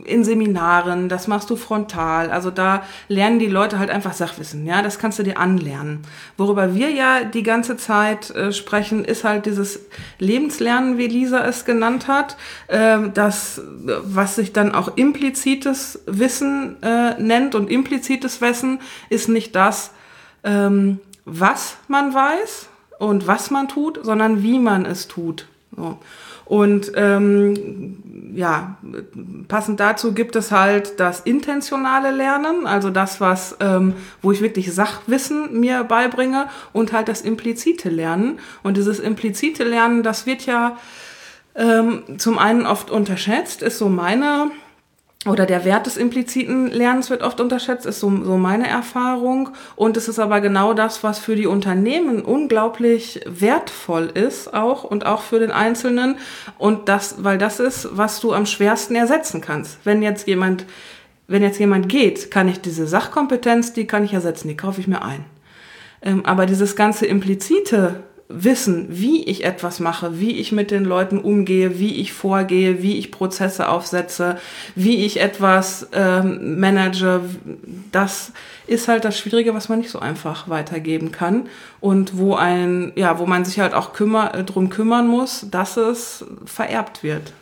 in 0.06 0.24
Seminaren, 0.24 1.10
das 1.10 1.28
machst 1.28 1.50
du 1.50 1.56
frontal. 1.56 2.32
Also 2.32 2.52
da 2.52 2.84
lernen 3.08 3.40
die 3.40 3.48
Leute 3.48 3.80
halt 3.80 3.90
einfach 3.90 4.14
Sachwissen. 4.14 4.66
Ja, 4.66 4.82
das 4.82 5.00
kannst 5.00 5.20
du 5.20 5.24
dir 5.24 5.38
anlernen. 5.38 6.02
Worüber 6.38 6.74
wir 6.74 6.90
ja 6.90 7.24
die 7.24 7.44
ganze 7.44 7.78
Zeit 7.78 8.32
äh, 8.32 8.52
sprechen, 8.52 9.06
ist 9.06 9.24
halt 9.24 9.46
dieses 9.46 9.80
Lebenslernen, 10.20 10.98
wie 10.98 11.08
Lisa 11.08 11.46
es 11.46 11.66
genannt 11.66 12.08
hat. 12.08 12.38
Äh, 12.68 13.10
das, 13.14 13.62
was 14.04 14.36
sich 14.36 14.54
dann 14.54 14.74
auch 14.74 14.98
implizites 14.98 16.00
Wissen 16.06 16.82
äh, 16.82 17.20
nennt. 17.22 17.56
Und 17.56 17.70
implizites 17.70 18.42
Wissen 18.42 18.80
ist 19.10 19.30
nicht 19.30 19.56
das, 19.56 19.92
ähm, 20.44 21.00
was 21.26 21.78
man 21.88 22.14
weiß 22.14 22.68
und 23.00 23.28
was 23.28 23.52
man 23.52 23.68
tut, 23.68 24.00
sondern 24.04 24.44
wie 24.44 24.60
man 24.60 24.86
es 24.86 25.08
tut. 25.08 25.48
So. 25.76 26.00
Und 26.52 26.92
ähm, 26.96 28.34
ja, 28.36 28.76
passend 29.48 29.80
dazu 29.80 30.14
gibt 30.14 30.36
es 30.36 30.52
halt 30.52 31.00
das 31.00 31.22
intentionale 31.22 32.12
Lernen, 32.12 32.68
also 32.68 32.90
das, 32.90 33.22
was, 33.22 33.56
ähm, 33.62 33.94
wo 34.22 34.34
ich 34.34 34.42
wirklich 34.42 34.74
Sachwissen 34.74 35.62
mir 35.62 35.86
beibringe 35.86 36.50
und 36.74 36.92
halt 36.92 37.08
das 37.08 37.22
implizite 37.22 37.88
Lernen. 37.88 38.38
Und 38.64 38.76
dieses 38.76 39.00
implizite 39.00 39.64
Lernen, 39.64 40.04
das 40.04 40.26
wird 40.26 40.46
ja 40.46 40.76
ähm, 41.56 42.04
zum 42.18 42.38
einen 42.38 42.66
oft 42.66 42.92
unterschätzt, 42.92 43.62
ist 43.62 43.78
so 43.78 43.88
meine 43.88 44.52
oder 45.28 45.46
der 45.46 45.66
Wert 45.66 45.86
des 45.86 45.98
impliziten 45.98 46.72
Lernens 46.72 47.12
wird 47.12 47.22
oft 47.22 47.40
unterschätzt, 47.40 47.86
ist 47.86 48.00
so, 48.00 48.10
so 48.24 48.38
meine 48.38 48.68
Erfahrung. 48.68 49.50
Und 49.76 49.96
es 49.96 50.08
ist 50.08 50.18
aber 50.18 50.42
genau 50.42 50.74
das, 50.74 51.04
was 51.04 51.20
für 51.20 51.36
die 51.36 51.46
Unternehmen 51.46 52.24
unglaublich 52.24 53.22
wertvoll 53.28 54.10
ist, 54.12 54.52
auch 54.52 54.84
und 54.84 55.06
auch 55.06 55.22
für 55.22 55.40
den 55.40 55.52
Einzelnen. 55.52 56.18
Und 56.58 56.90
das, 56.90 57.24
weil 57.24 57.38
das 57.38 57.60
ist, 57.60 57.90
was 57.92 58.20
du 58.20 58.34
am 58.34 58.48
schwersten 58.48 58.96
ersetzen 58.96 59.42
kannst. 59.42 59.78
Wenn 59.84 60.02
jetzt 60.02 60.28
jemand, 60.28 60.66
wenn 61.28 61.44
jetzt 61.44 61.60
jemand 61.60 61.88
geht, 61.88 62.32
kann 62.32 62.48
ich 62.48 62.60
diese 62.60 62.88
Sachkompetenz, 62.88 63.74
die 63.74 63.86
kann 63.86 64.04
ich 64.04 64.14
ersetzen, 64.14 64.48
die 64.48 64.58
kaufe 64.58 64.82
ich 64.82 64.88
mir 64.88 65.04
ein. 65.04 65.26
Ähm, 66.02 66.26
aber 66.26 66.48
dieses 66.48 66.76
ganze 66.76 67.06
implizite 67.06 68.04
wissen, 68.34 68.88
wie 68.90 69.24
ich 69.24 69.44
etwas 69.44 69.80
mache, 69.80 70.20
wie 70.20 70.40
ich 70.40 70.52
mit 70.52 70.72
den 70.72 70.86
Leuten 70.86 71.20
umgehe, 71.20 71.80
wie 71.80 71.96
ich 71.96 72.14
vorgehe, 72.14 72.82
wie 72.82 72.98
ich 72.98 73.12
Prozesse 73.12 73.70
aufsetze, 73.70 74.38
wie 74.76 75.06
ich 75.06 75.20
etwas 75.20 75.88
ähm, 75.94 76.60
manage, 76.60 77.22
das 77.92 78.32
ist 78.68 78.88
halt 78.88 79.06
das 79.06 79.18
Schwierige, 79.18 79.54
was 79.54 79.70
man 79.70 79.80
nicht 79.80 79.92
so 79.92 80.00
einfach 80.00 80.48
weitergeben 80.48 81.12
kann 81.12 81.48
und 81.80 82.18
wo 82.18 82.36
ein, 82.36 82.94
ja, 82.96 83.20
wo 83.20 83.26
man 83.26 83.46
sich 83.46 83.60
halt 83.60 83.74
auch 83.74 83.94
kümmer, 83.94 84.34
äh, 84.34 84.44
drum 84.44 84.70
kümmern 84.70 85.08
muss, 85.08 85.48
dass 85.50 85.78
es 85.78 86.26
vererbt 86.46 87.04
wird. 87.04 87.34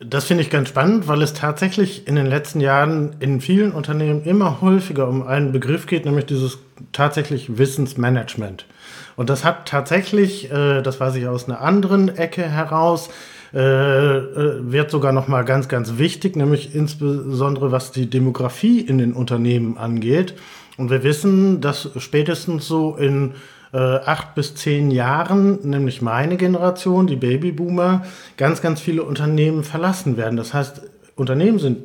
Das 0.00 0.24
finde 0.24 0.42
ich 0.42 0.50
ganz 0.50 0.68
spannend, 0.68 1.08
weil 1.08 1.22
es 1.22 1.34
tatsächlich 1.34 2.06
in 2.08 2.16
den 2.16 2.26
letzten 2.26 2.60
Jahren 2.60 3.16
in 3.20 3.40
vielen 3.40 3.72
Unternehmen 3.72 4.24
immer 4.24 4.60
häufiger 4.60 5.08
um 5.08 5.22
einen 5.26 5.52
Begriff 5.52 5.86
geht, 5.86 6.04
nämlich 6.04 6.26
dieses 6.26 6.58
tatsächlich 6.92 7.58
Wissensmanagement. 7.58 8.66
Und 9.16 9.30
das 9.30 9.44
hat 9.44 9.66
tatsächlich, 9.66 10.50
äh, 10.50 10.82
das 10.82 11.00
weiß 11.00 11.14
ich 11.16 11.26
aus 11.26 11.48
einer 11.48 11.60
anderen 11.60 12.16
Ecke 12.16 12.42
heraus, 12.42 13.10
äh, 13.54 13.58
äh, 13.58 14.72
wird 14.72 14.90
sogar 14.90 15.12
noch 15.12 15.28
mal 15.28 15.44
ganz, 15.44 15.68
ganz 15.68 15.96
wichtig, 15.96 16.34
nämlich 16.34 16.74
insbesondere 16.74 17.70
was 17.70 17.92
die 17.92 18.10
Demografie 18.10 18.80
in 18.80 18.98
den 18.98 19.12
Unternehmen 19.12 19.78
angeht. 19.78 20.34
Und 20.76 20.90
wir 20.90 21.04
wissen, 21.04 21.60
dass 21.60 21.88
spätestens 21.98 22.66
so 22.66 22.96
in 22.96 23.34
äh, 23.72 23.78
acht 23.78 24.34
bis 24.34 24.56
zehn 24.56 24.90
Jahren, 24.90 25.60
nämlich 25.62 26.02
meine 26.02 26.36
Generation, 26.36 27.06
die 27.06 27.14
Babyboomer, 27.14 28.04
ganz, 28.36 28.60
ganz 28.60 28.80
viele 28.80 29.04
Unternehmen 29.04 29.62
verlassen 29.62 30.16
werden. 30.16 30.36
Das 30.36 30.52
heißt, 30.52 30.82
Unternehmen 31.14 31.60
sind 31.60 31.78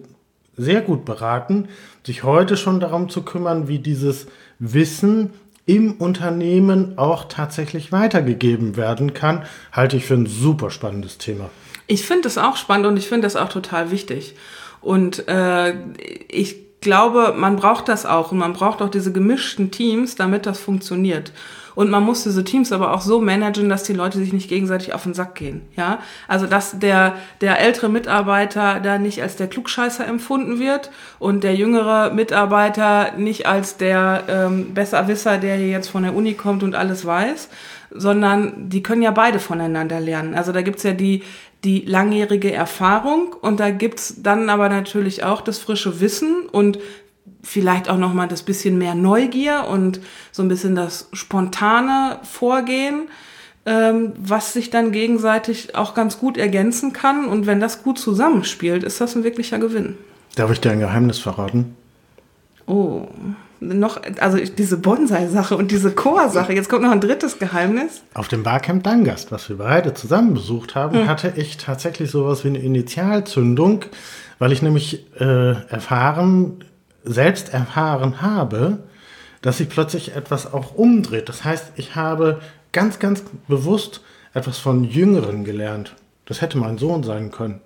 sehr 0.58 0.82
gut 0.82 1.06
beraten, 1.06 1.68
sich 2.04 2.24
heute 2.24 2.58
schon 2.58 2.80
darum 2.80 3.10
zu 3.10 3.22
kümmern, 3.22 3.68
wie 3.68 3.80
dieses 3.80 4.28
Wissen 4.58 5.32
im 5.70 5.92
Unternehmen 5.94 6.98
auch 6.98 7.26
tatsächlich 7.26 7.92
weitergegeben 7.92 8.76
werden 8.76 9.14
kann, 9.14 9.46
halte 9.72 9.98
ich 9.98 10.06
für 10.06 10.16
ein 10.16 10.26
super 10.26 10.72
spannendes 10.72 11.20
Thema. 11.20 11.52
Ich 11.86 12.08
finde 12.08 12.24
das 12.24 12.40
auch 12.40 12.58
spannend 12.58 12.88
und 12.88 12.98
ich 12.98 13.08
finde 13.08 13.28
das 13.28 13.36
auch 13.36 13.50
total 13.50 13.92
wichtig. 13.92 14.34
Und 14.82 15.28
äh, 15.28 15.76
ich 16.28 16.69
glaube, 16.82 17.34
man 17.38 17.56
braucht 17.56 17.88
das 17.88 18.06
auch 18.06 18.32
und 18.32 18.38
man 18.38 18.54
braucht 18.54 18.82
auch 18.82 18.90
diese 18.90 19.12
gemischten 19.12 19.72
Teams, 19.72 20.16
damit 20.16 20.46
das 20.46 20.60
funktioniert. 20.60 21.32
Und 21.76 21.90
man 21.90 22.04
muss 22.04 22.24
diese 22.24 22.44
Teams 22.44 22.74
aber 22.74 22.94
auch 22.94 23.00
so 23.00 23.22
managen, 23.22 23.70
dass 23.70 23.84
die 23.84 23.94
Leute 23.94 24.18
sich 24.18 24.34
nicht 24.34 24.50
gegenseitig 24.50 24.94
auf 24.94 25.04
den 25.04 25.14
Sack 25.14 25.36
gehen. 25.36 25.62
Ja, 25.78 26.00
also 26.28 26.46
dass 26.46 26.78
der 26.80 27.16
der 27.40 27.60
ältere 27.60 27.88
Mitarbeiter 27.88 28.82
da 28.82 28.98
nicht 28.98 29.22
als 29.22 29.38
der 29.38 29.48
Klugscheißer 29.48 30.06
empfunden 30.06 30.60
wird 30.60 30.92
und 31.20 31.44
der 31.44 31.56
jüngere 31.56 32.14
Mitarbeiter 32.14 33.14
nicht 33.16 33.46
als 33.46 33.78
der 33.78 34.24
ähm, 34.28 34.74
Besserwisser, 34.74 35.38
der 35.38 35.56
hier 35.56 35.70
jetzt 35.70 35.90
von 35.90 36.04
der 36.04 36.16
Uni 36.16 36.34
kommt 36.34 36.64
und 36.64 36.76
alles 36.76 37.06
weiß, 37.06 37.48
sondern 37.92 38.70
die 38.70 38.84
können 38.84 39.02
ja 39.02 39.12
beide 39.12 39.40
voneinander 39.40 40.00
lernen. 40.00 40.36
Also 40.36 40.52
da 40.52 40.62
gibt's 40.62 40.84
ja 40.84 40.92
die 40.92 41.24
die 41.64 41.82
langjährige 41.82 42.54
Erfahrung 42.54 43.36
und 43.42 43.60
da 43.60 43.70
gibt's 43.70 44.16
dann 44.22 44.50
aber 44.50 44.70
natürlich 44.70 45.24
auch 45.24 45.42
das 45.42 45.60
frische 45.60 46.00
Wissen 46.00 46.48
und 46.52 46.80
vielleicht 47.44 47.90
auch 47.90 47.98
noch 47.98 48.14
mal 48.14 48.28
das 48.28 48.44
bisschen 48.44 48.78
mehr 48.78 48.96
Neugier 48.96 49.66
und 49.70 50.00
so 50.32 50.44
ein 50.44 50.48
bisschen 50.48 50.76
das 50.76 51.10
spontane 51.14 52.20
Vorgehen, 52.24 53.10
ähm, 53.66 54.14
was 54.18 54.54
sich 54.54 54.70
dann 54.70 54.92
gegenseitig 54.92 55.76
auch 55.76 55.94
ganz 55.94 56.20
gut 56.20 56.38
ergänzen 56.38 56.94
kann. 56.94 57.26
Und 57.26 57.46
wenn 57.46 57.60
das 57.60 57.84
gut 57.84 58.00
zusammenspielt, 58.00 58.84
ist 58.84 59.02
das 59.02 59.16
ein 59.16 59.24
wirklicher 59.24 59.60
Gewinn. 59.60 59.98
Darf 60.36 60.52
ich 60.52 60.62
dir 60.62 60.72
ein 60.72 60.80
Geheimnis 60.80 61.20
verraten? 61.20 61.76
Oh, 62.66 63.08
noch, 63.60 64.02
also 64.20 64.38
diese 64.38 64.78
Bonsai-Sache 64.78 65.56
und 65.58 65.72
diese 65.72 65.92
Chor-Sache. 65.92 66.54
Jetzt 66.54 66.70
kommt 66.70 66.84
noch 66.84 66.92
ein 66.92 67.02
drittes 67.02 67.40
Geheimnis. 67.40 68.02
Auf 68.14 68.28
dem 68.28 68.44
Barcamp 68.44 68.84
Dangast, 68.84 69.32
was 69.32 69.50
wir 69.50 69.58
beide 69.58 69.94
zusammen 69.94 70.34
besucht 70.34 70.76
haben, 70.76 71.00
hm. 71.00 71.08
hatte 71.08 71.34
ich 71.36 71.58
tatsächlich 71.58 72.12
sowas 72.12 72.44
wie 72.44 72.50
eine 72.50 72.60
Initialzündung, 72.60 73.86
weil 74.38 74.52
ich 74.52 74.62
nämlich 74.62 75.06
äh, 75.20 75.52
erfahren 75.70 76.64
selbst 77.04 77.54
erfahren 77.54 78.22
habe, 78.22 78.80
dass 79.42 79.58
sich 79.58 79.70
plötzlich 79.70 80.16
etwas 80.16 80.52
auch 80.54 80.76
umdreht. 80.76 81.30
Das 81.30 81.44
heißt, 81.44 81.74
ich 81.76 81.96
habe 81.96 82.42
ganz, 82.72 83.00
ganz 83.00 83.24
bewusst 83.48 84.02
etwas 84.34 84.58
von 84.58 84.84
Jüngeren 84.84 85.44
gelernt. 85.44 85.96
Das 86.26 86.42
hätte 86.42 86.58
mein 86.58 86.78
Sohn 86.78 87.04
sein 87.04 87.32
können. 87.32 87.62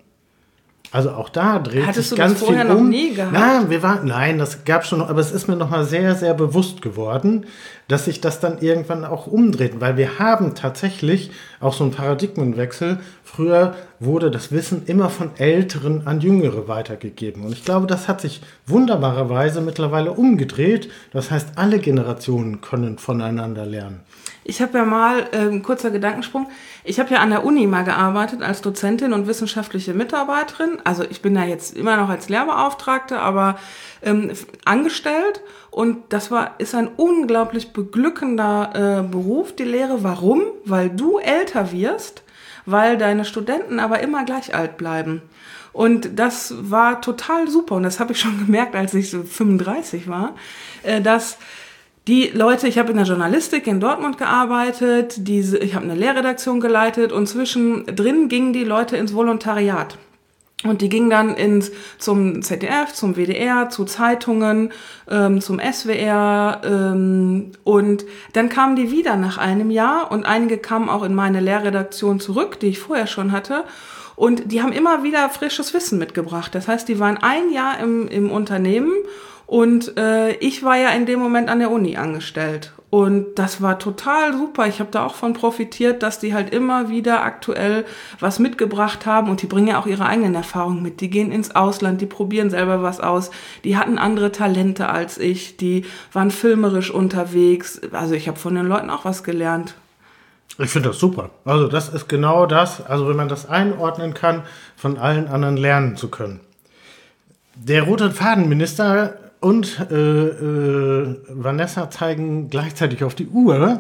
Also 0.94 1.10
auch 1.10 1.30
da 1.30 1.58
dreht 1.58 1.88
Hattest 1.88 2.10
sich 2.10 2.18
ganz 2.20 2.44
viel 2.44 2.62
um. 2.68 2.88
nie 2.88 3.16
gehabt? 3.16 3.34
Ja, 3.34 3.68
wir 3.68 3.82
waren, 3.82 4.06
nein, 4.06 4.38
das 4.38 4.64
gab 4.64 4.86
schon 4.86 5.00
noch, 5.00 5.10
aber 5.10 5.22
es 5.22 5.32
ist 5.32 5.48
mir 5.48 5.56
noch 5.56 5.72
mal 5.72 5.86
sehr, 5.86 6.14
sehr 6.14 6.36
bewusst 6.36 6.84
geworden, 6.84 7.48
dass 7.88 8.06
sich 8.06 8.22
das 8.22 8.40
dann 8.40 8.60
irgendwann 8.60 9.04
auch 9.04 9.26
umdreht, 9.26 9.82
weil 9.82 9.98
wir 9.98 10.20
haben 10.20 10.54
tatsächlich 10.54 11.32
auch 11.60 11.74
so 11.74 11.84
einen 11.84 11.94
Paradigmenwechsel. 11.94 13.00
Früher 13.24 13.74
wurde 14.00 14.30
das 14.30 14.52
Wissen 14.52 14.84
immer 14.86 15.10
von 15.10 15.32
Älteren 15.38 16.06
an 16.06 16.22
Jüngere 16.22 16.68
weitergegeben. 16.68 17.44
Und 17.44 17.54
ich 17.54 17.66
glaube, 17.66 17.88
das 17.88 18.08
hat 18.08 18.22
sich 18.22 18.42
wunderbarerweise 18.68 19.62
mittlerweile 19.62 20.12
umgedreht. 20.12 20.92
Das 21.12 21.32
heißt, 21.32 21.54
alle 21.56 21.80
Generationen 21.80 22.62
können 22.62 23.00
voneinander 23.00 23.66
lernen. 23.66 24.02
Ich 24.44 24.62
habe 24.62 24.78
ja 24.78 24.86
mal, 24.86 25.28
äh, 25.32 25.60
kurzer 25.60 25.92
Gedankensprung, 25.92 26.48
ich 26.84 27.00
habe 27.00 27.14
ja 27.14 27.22
an 27.22 27.30
der 27.30 27.46
Uni 27.46 27.66
mal 27.66 27.84
gearbeitet 27.84 28.42
als 28.42 28.62
Dozentin 28.62 29.14
und 29.14 29.28
wissenschaftliche 29.28 29.94
Mitarbeiterin. 29.94 30.80
Also 30.84 31.04
ich 31.04 31.22
bin 31.22 31.34
da 31.34 31.44
jetzt 31.44 31.78
immer 31.78 31.96
noch 31.96 32.10
als 32.10 32.28
Lehrbeauftragte, 32.30 33.20
aber 33.20 33.58
ähm, 34.02 34.32
angestellt. 34.66 35.42
Und 35.72 36.04
das 36.10 36.30
war, 36.30 36.56
ist 36.58 36.76
ein 36.76 36.90
unglaublich 36.98 37.72
beglückender 37.74 39.00
äh, 39.00 39.08
Beruf, 39.08 39.56
die 39.56 39.64
Lehre. 39.64 40.04
Warum? 40.04 40.44
Weil 40.66 40.90
du 40.90 41.20
älter 41.20 41.72
wirst, 41.72 42.24
weil 42.66 42.98
deine 42.98 43.26
Studenten 43.26 43.80
aber 43.80 44.02
immer 44.02 44.26
gleich 44.26 44.54
alt 44.54 44.78
bleiben. 44.78 45.22
Und 45.72 46.20
das 46.20 46.54
war 46.70 47.02
total 47.02 47.48
super. 47.50 47.76
Und 47.76 47.84
das 47.84 48.00
habe 48.00 48.12
ich 48.12 48.20
schon 48.20 48.38
gemerkt, 48.46 48.76
als 48.76 48.94
ich 48.94 49.10
so 49.10 49.24
35 49.24 50.08
war, 50.08 50.36
äh, 50.84 51.02
dass 51.02 51.38
die 52.08 52.28
Leute, 52.34 52.68
ich 52.68 52.78
habe 52.78 52.92
in 52.92 52.98
der 52.98 53.06
Journalistik 53.06 53.66
in 53.66 53.80
Dortmund 53.80 54.18
gearbeitet, 54.18 55.28
diese, 55.28 55.58
ich 55.58 55.74
habe 55.76 55.86
eine 55.86 55.96
Lehrredaktion 55.96 56.60
geleitet 56.60 57.14
und 57.14 57.28
zwischendrin 57.28 58.28
gingen 58.28 58.52
die 58.52 58.66
Leute 58.66 58.98
ins 58.98 59.14
Volontariat. 59.14 59.98
Und 60.64 60.82
die 60.82 60.90
gingen 60.90 61.10
dann 61.10 61.36
ins, 61.36 61.72
zum 62.00 62.42
ZDF, 62.42 62.94
zum 62.94 63.16
WDR, 63.16 63.70
zu 63.70 63.84
Zeitungen, 63.84 64.72
ähm, 65.10 65.42
zum 65.42 65.60
SWR. 65.60 66.62
Ähm, 66.64 67.52
und 67.66 68.06
dann 68.32 68.48
kamen 68.48 68.78
die 68.78 68.90
wieder 68.90 69.18
nach 69.18 69.38
einem 69.38 69.72
Jahr 69.72 70.12
und 70.12 70.26
einige 70.26 70.58
kamen 70.58 70.90
auch 70.90 71.04
in 71.04 71.16
meine 71.16 71.42
Lehrredaktion 71.42 72.22
zurück, 72.22 72.60
die 72.62 72.68
ich 72.68 72.80
vorher 72.80 73.08
schon 73.08 73.34
hatte. 73.34 73.66
Und 74.16 74.52
die 74.52 74.62
haben 74.62 74.72
immer 74.72 75.04
wieder 75.04 75.28
frisches 75.30 75.74
Wissen 75.74 76.00
mitgebracht. 76.00 76.56
Das 76.56 76.68
heißt, 76.68 76.88
die 76.88 77.00
waren 77.00 77.18
ein 77.18 77.52
Jahr 77.52 77.80
im, 77.80 78.08
im 78.08 78.32
Unternehmen 78.32 78.94
und 79.46 79.98
äh, 79.98 80.34
ich 80.36 80.64
war 80.64 80.78
ja 80.78 80.90
in 80.90 81.06
dem 81.06 81.20
Moment 81.20 81.50
an 81.50 81.60
der 81.60 81.72
Uni 81.72 81.98
angestellt. 81.98 82.74
Und 82.94 83.40
das 83.40 83.60
war 83.60 83.80
total 83.80 84.34
super. 84.34 84.68
Ich 84.68 84.80
habe 84.80 84.92
da 84.92 85.04
auch 85.04 85.16
von 85.16 85.34
profitiert, 85.34 86.04
dass 86.04 86.20
die 86.20 86.36
halt 86.36 86.54
immer 86.54 86.90
wieder 86.90 87.24
aktuell 87.24 87.86
was 88.20 88.38
mitgebracht 88.38 89.08
haben 89.08 89.32
und 89.32 89.42
die 89.42 89.48
bringen 89.48 89.70
ja 89.70 89.80
auch 89.80 89.88
ihre 89.88 90.06
eigenen 90.06 90.36
Erfahrungen 90.36 90.84
mit. 90.84 91.02
Die 91.02 91.10
gehen 91.10 91.32
ins 91.32 91.56
Ausland, 91.56 92.02
die 92.02 92.06
probieren 92.06 92.52
selber 92.52 92.84
was 92.84 93.00
aus. 93.00 93.32
Die 93.64 93.78
hatten 93.78 93.98
andere 93.98 94.32
Talente 94.32 94.90
als 94.90 95.18
ich, 95.18 95.58
die 95.58 95.86
waren 96.12 96.30
filmerisch 96.30 96.92
unterwegs. 96.92 97.82
Also 97.94 98.14
ich 98.14 98.28
habe 98.28 98.38
von 98.38 98.54
den 98.54 98.68
Leuten 98.68 98.92
auch 98.92 99.06
was 99.06 99.24
gelernt. 99.24 99.74
Ich 100.60 100.70
finde 100.70 100.90
das 100.90 101.00
super. 101.00 101.32
Also 101.46 101.68
das 101.68 101.90
ist 101.90 102.08
genau 102.08 102.46
das, 102.46 102.86
also 102.86 103.10
wenn 103.10 103.16
man 103.16 103.28
das 103.28 103.50
einordnen 103.50 104.14
kann, 104.14 104.44
von 104.76 105.00
allen 105.00 105.28
anderen 105.28 105.58
lernen 105.58 105.98
zu 105.98 106.10
können. 106.10 106.42
Der 107.56 107.82
rote 107.82 108.12
Fadenminister 108.12 109.16
und 109.44 109.78
äh, 109.92 109.96
äh, 109.96 111.18
Vanessa 111.28 111.90
zeigen 111.90 112.50
gleichzeitig 112.50 113.04
auf 113.04 113.14
die 113.14 113.28
Uhr. 113.28 113.78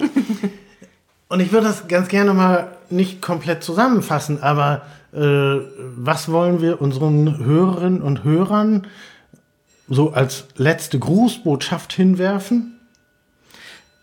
und 1.29 1.39
ich 1.39 1.53
würde 1.53 1.67
das 1.67 1.87
ganz 1.87 2.09
gerne 2.09 2.33
mal 2.33 2.75
nicht 2.89 3.21
komplett 3.21 3.63
zusammenfassen, 3.63 4.43
aber 4.43 4.81
äh, 5.13 5.19
was 5.95 6.29
wollen 6.29 6.61
wir 6.61 6.81
unseren 6.81 7.45
Hörerinnen 7.45 8.01
und 8.01 8.25
Hörern 8.25 8.87
so 9.87 10.11
als 10.11 10.47
letzte 10.57 10.99
Grußbotschaft 10.99 11.93
hinwerfen? 11.93 12.77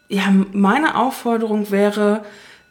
Ja, 0.08 0.32
meine 0.52 0.96
Aufforderung 0.96 1.70
wäre, 1.70 2.22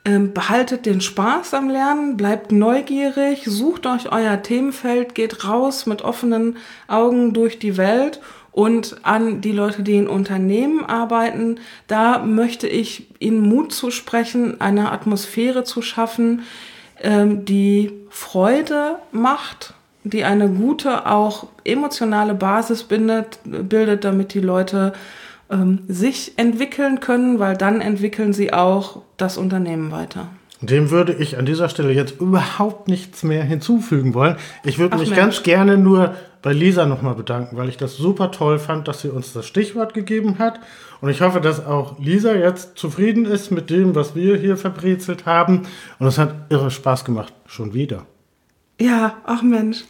ähm, 0.04 0.34
behaltet 0.34 0.88
den 0.88 1.02
Spaß 1.02 1.54
am 1.54 1.70
Lernen, 1.70 2.18
bleibt 2.18 2.52
neugierig, 2.52 3.44
sucht 3.46 3.86
euch 3.86 4.12
euer 4.12 4.42
Themenfeld, 4.42 5.14
geht 5.14 5.46
raus 5.46 5.86
mit 5.86 6.02
offenen 6.02 6.58
Augen 6.88 7.34
durch 7.34 7.60
die 7.60 7.78
Welt 7.78 8.20
und 8.60 8.98
an 9.04 9.40
die 9.40 9.54
Leute, 9.54 9.84
die 9.84 9.96
in 9.96 10.10
Unternehmen 10.10 10.84
arbeiten, 10.84 11.62
da 11.88 12.20
möchte 12.20 12.68
ich 12.68 13.08
ihnen 13.20 13.40
Mut 13.40 13.72
zu 13.72 13.90
sprechen, 13.90 14.60
eine 14.60 14.92
Atmosphäre 14.92 15.64
zu 15.64 15.82
schaffen, 15.82 16.42
ähm, 17.02 17.46
die 17.46 17.94
Freude 18.10 18.98
macht, 19.14 19.76
die 20.04 20.26
eine 20.26 20.50
gute, 20.50 21.06
auch 21.06 21.48
emotionale 21.64 22.34
Basis 22.34 22.84
bindet, 22.84 23.40
bildet, 23.46 24.04
damit 24.04 24.34
die 24.34 24.42
Leute 24.42 24.92
ähm, 25.50 25.80
sich 25.88 26.34
entwickeln 26.36 27.00
können, 27.00 27.40
weil 27.40 27.56
dann 27.56 27.80
entwickeln 27.80 28.34
sie 28.34 28.52
auch 28.52 29.04
das 29.16 29.38
Unternehmen 29.38 29.92
weiter. 29.92 30.28
Dem 30.62 30.92
würde 30.92 31.14
ich 31.14 31.38
an 31.38 31.46
dieser 31.46 31.70
Stelle 31.70 31.94
jetzt 31.94 32.20
überhaupt 32.20 32.90
nichts 32.90 33.24
mehr 33.24 33.44
hinzufügen 33.44 34.14
wollen. 34.14 34.36
Ich 34.66 34.78
würde 34.78 34.96
Ach 34.96 35.00
mich 35.00 35.10
Mensch. 35.10 35.20
ganz 35.20 35.44
gerne 35.44 35.78
nur 35.78 36.16
bei 36.42 36.52
Lisa 36.52 36.86
nochmal 36.86 37.16
bedanken, 37.16 37.56
weil 37.56 37.70
ich 37.70 37.78
das 37.78 37.96
super 37.96 38.32
toll 38.32 38.60
fand, 38.60 38.88
dass 38.88 39.02
sie 39.02 39.10
uns 39.10 39.32
das 39.32 39.46
Stichwort 39.46 39.94
gegeben 39.94 40.38
hat. 40.38 40.60
Und 41.02 41.10
ich 41.10 41.22
hoffe, 41.22 41.40
dass 41.40 41.66
auch 41.66 41.98
Lisa 42.00 42.34
jetzt 42.34 42.78
zufrieden 42.78 43.26
ist 43.26 43.52
mit 43.52 43.70
dem, 43.70 43.96
was 43.96 44.16
wir 44.16 44.38
hier 44.38 44.58
verbrezelt 44.58 45.26
haben. 45.26 45.68
Und 45.98 46.08
es 46.08 46.18
hat 46.18 46.34
irre 46.50 46.72
Spaß 46.72 47.06
gemacht. 47.06 47.34
Schon 47.46 47.74
wieder. 47.74 48.06
Ja, 48.80 49.18
ach 49.26 49.42
Mensch. 49.42 49.84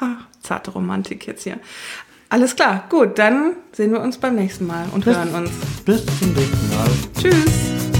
Ach, 0.00 0.26
zarte 0.40 0.72
Romantik 0.72 1.26
jetzt 1.26 1.44
hier. 1.44 1.58
Alles 2.30 2.56
klar, 2.56 2.84
gut, 2.90 3.18
dann 3.18 3.52
sehen 3.72 3.92
wir 3.92 4.00
uns 4.00 4.18
beim 4.18 4.34
nächsten 4.34 4.66
Mal 4.66 4.86
und 4.92 5.04
bis, 5.04 5.16
hören 5.16 5.34
uns. 5.34 5.50
Bis 5.84 6.04
zum 6.18 6.32
nächsten 6.32 6.68
Mal. 6.70 6.88
Tschüss. 7.20 7.93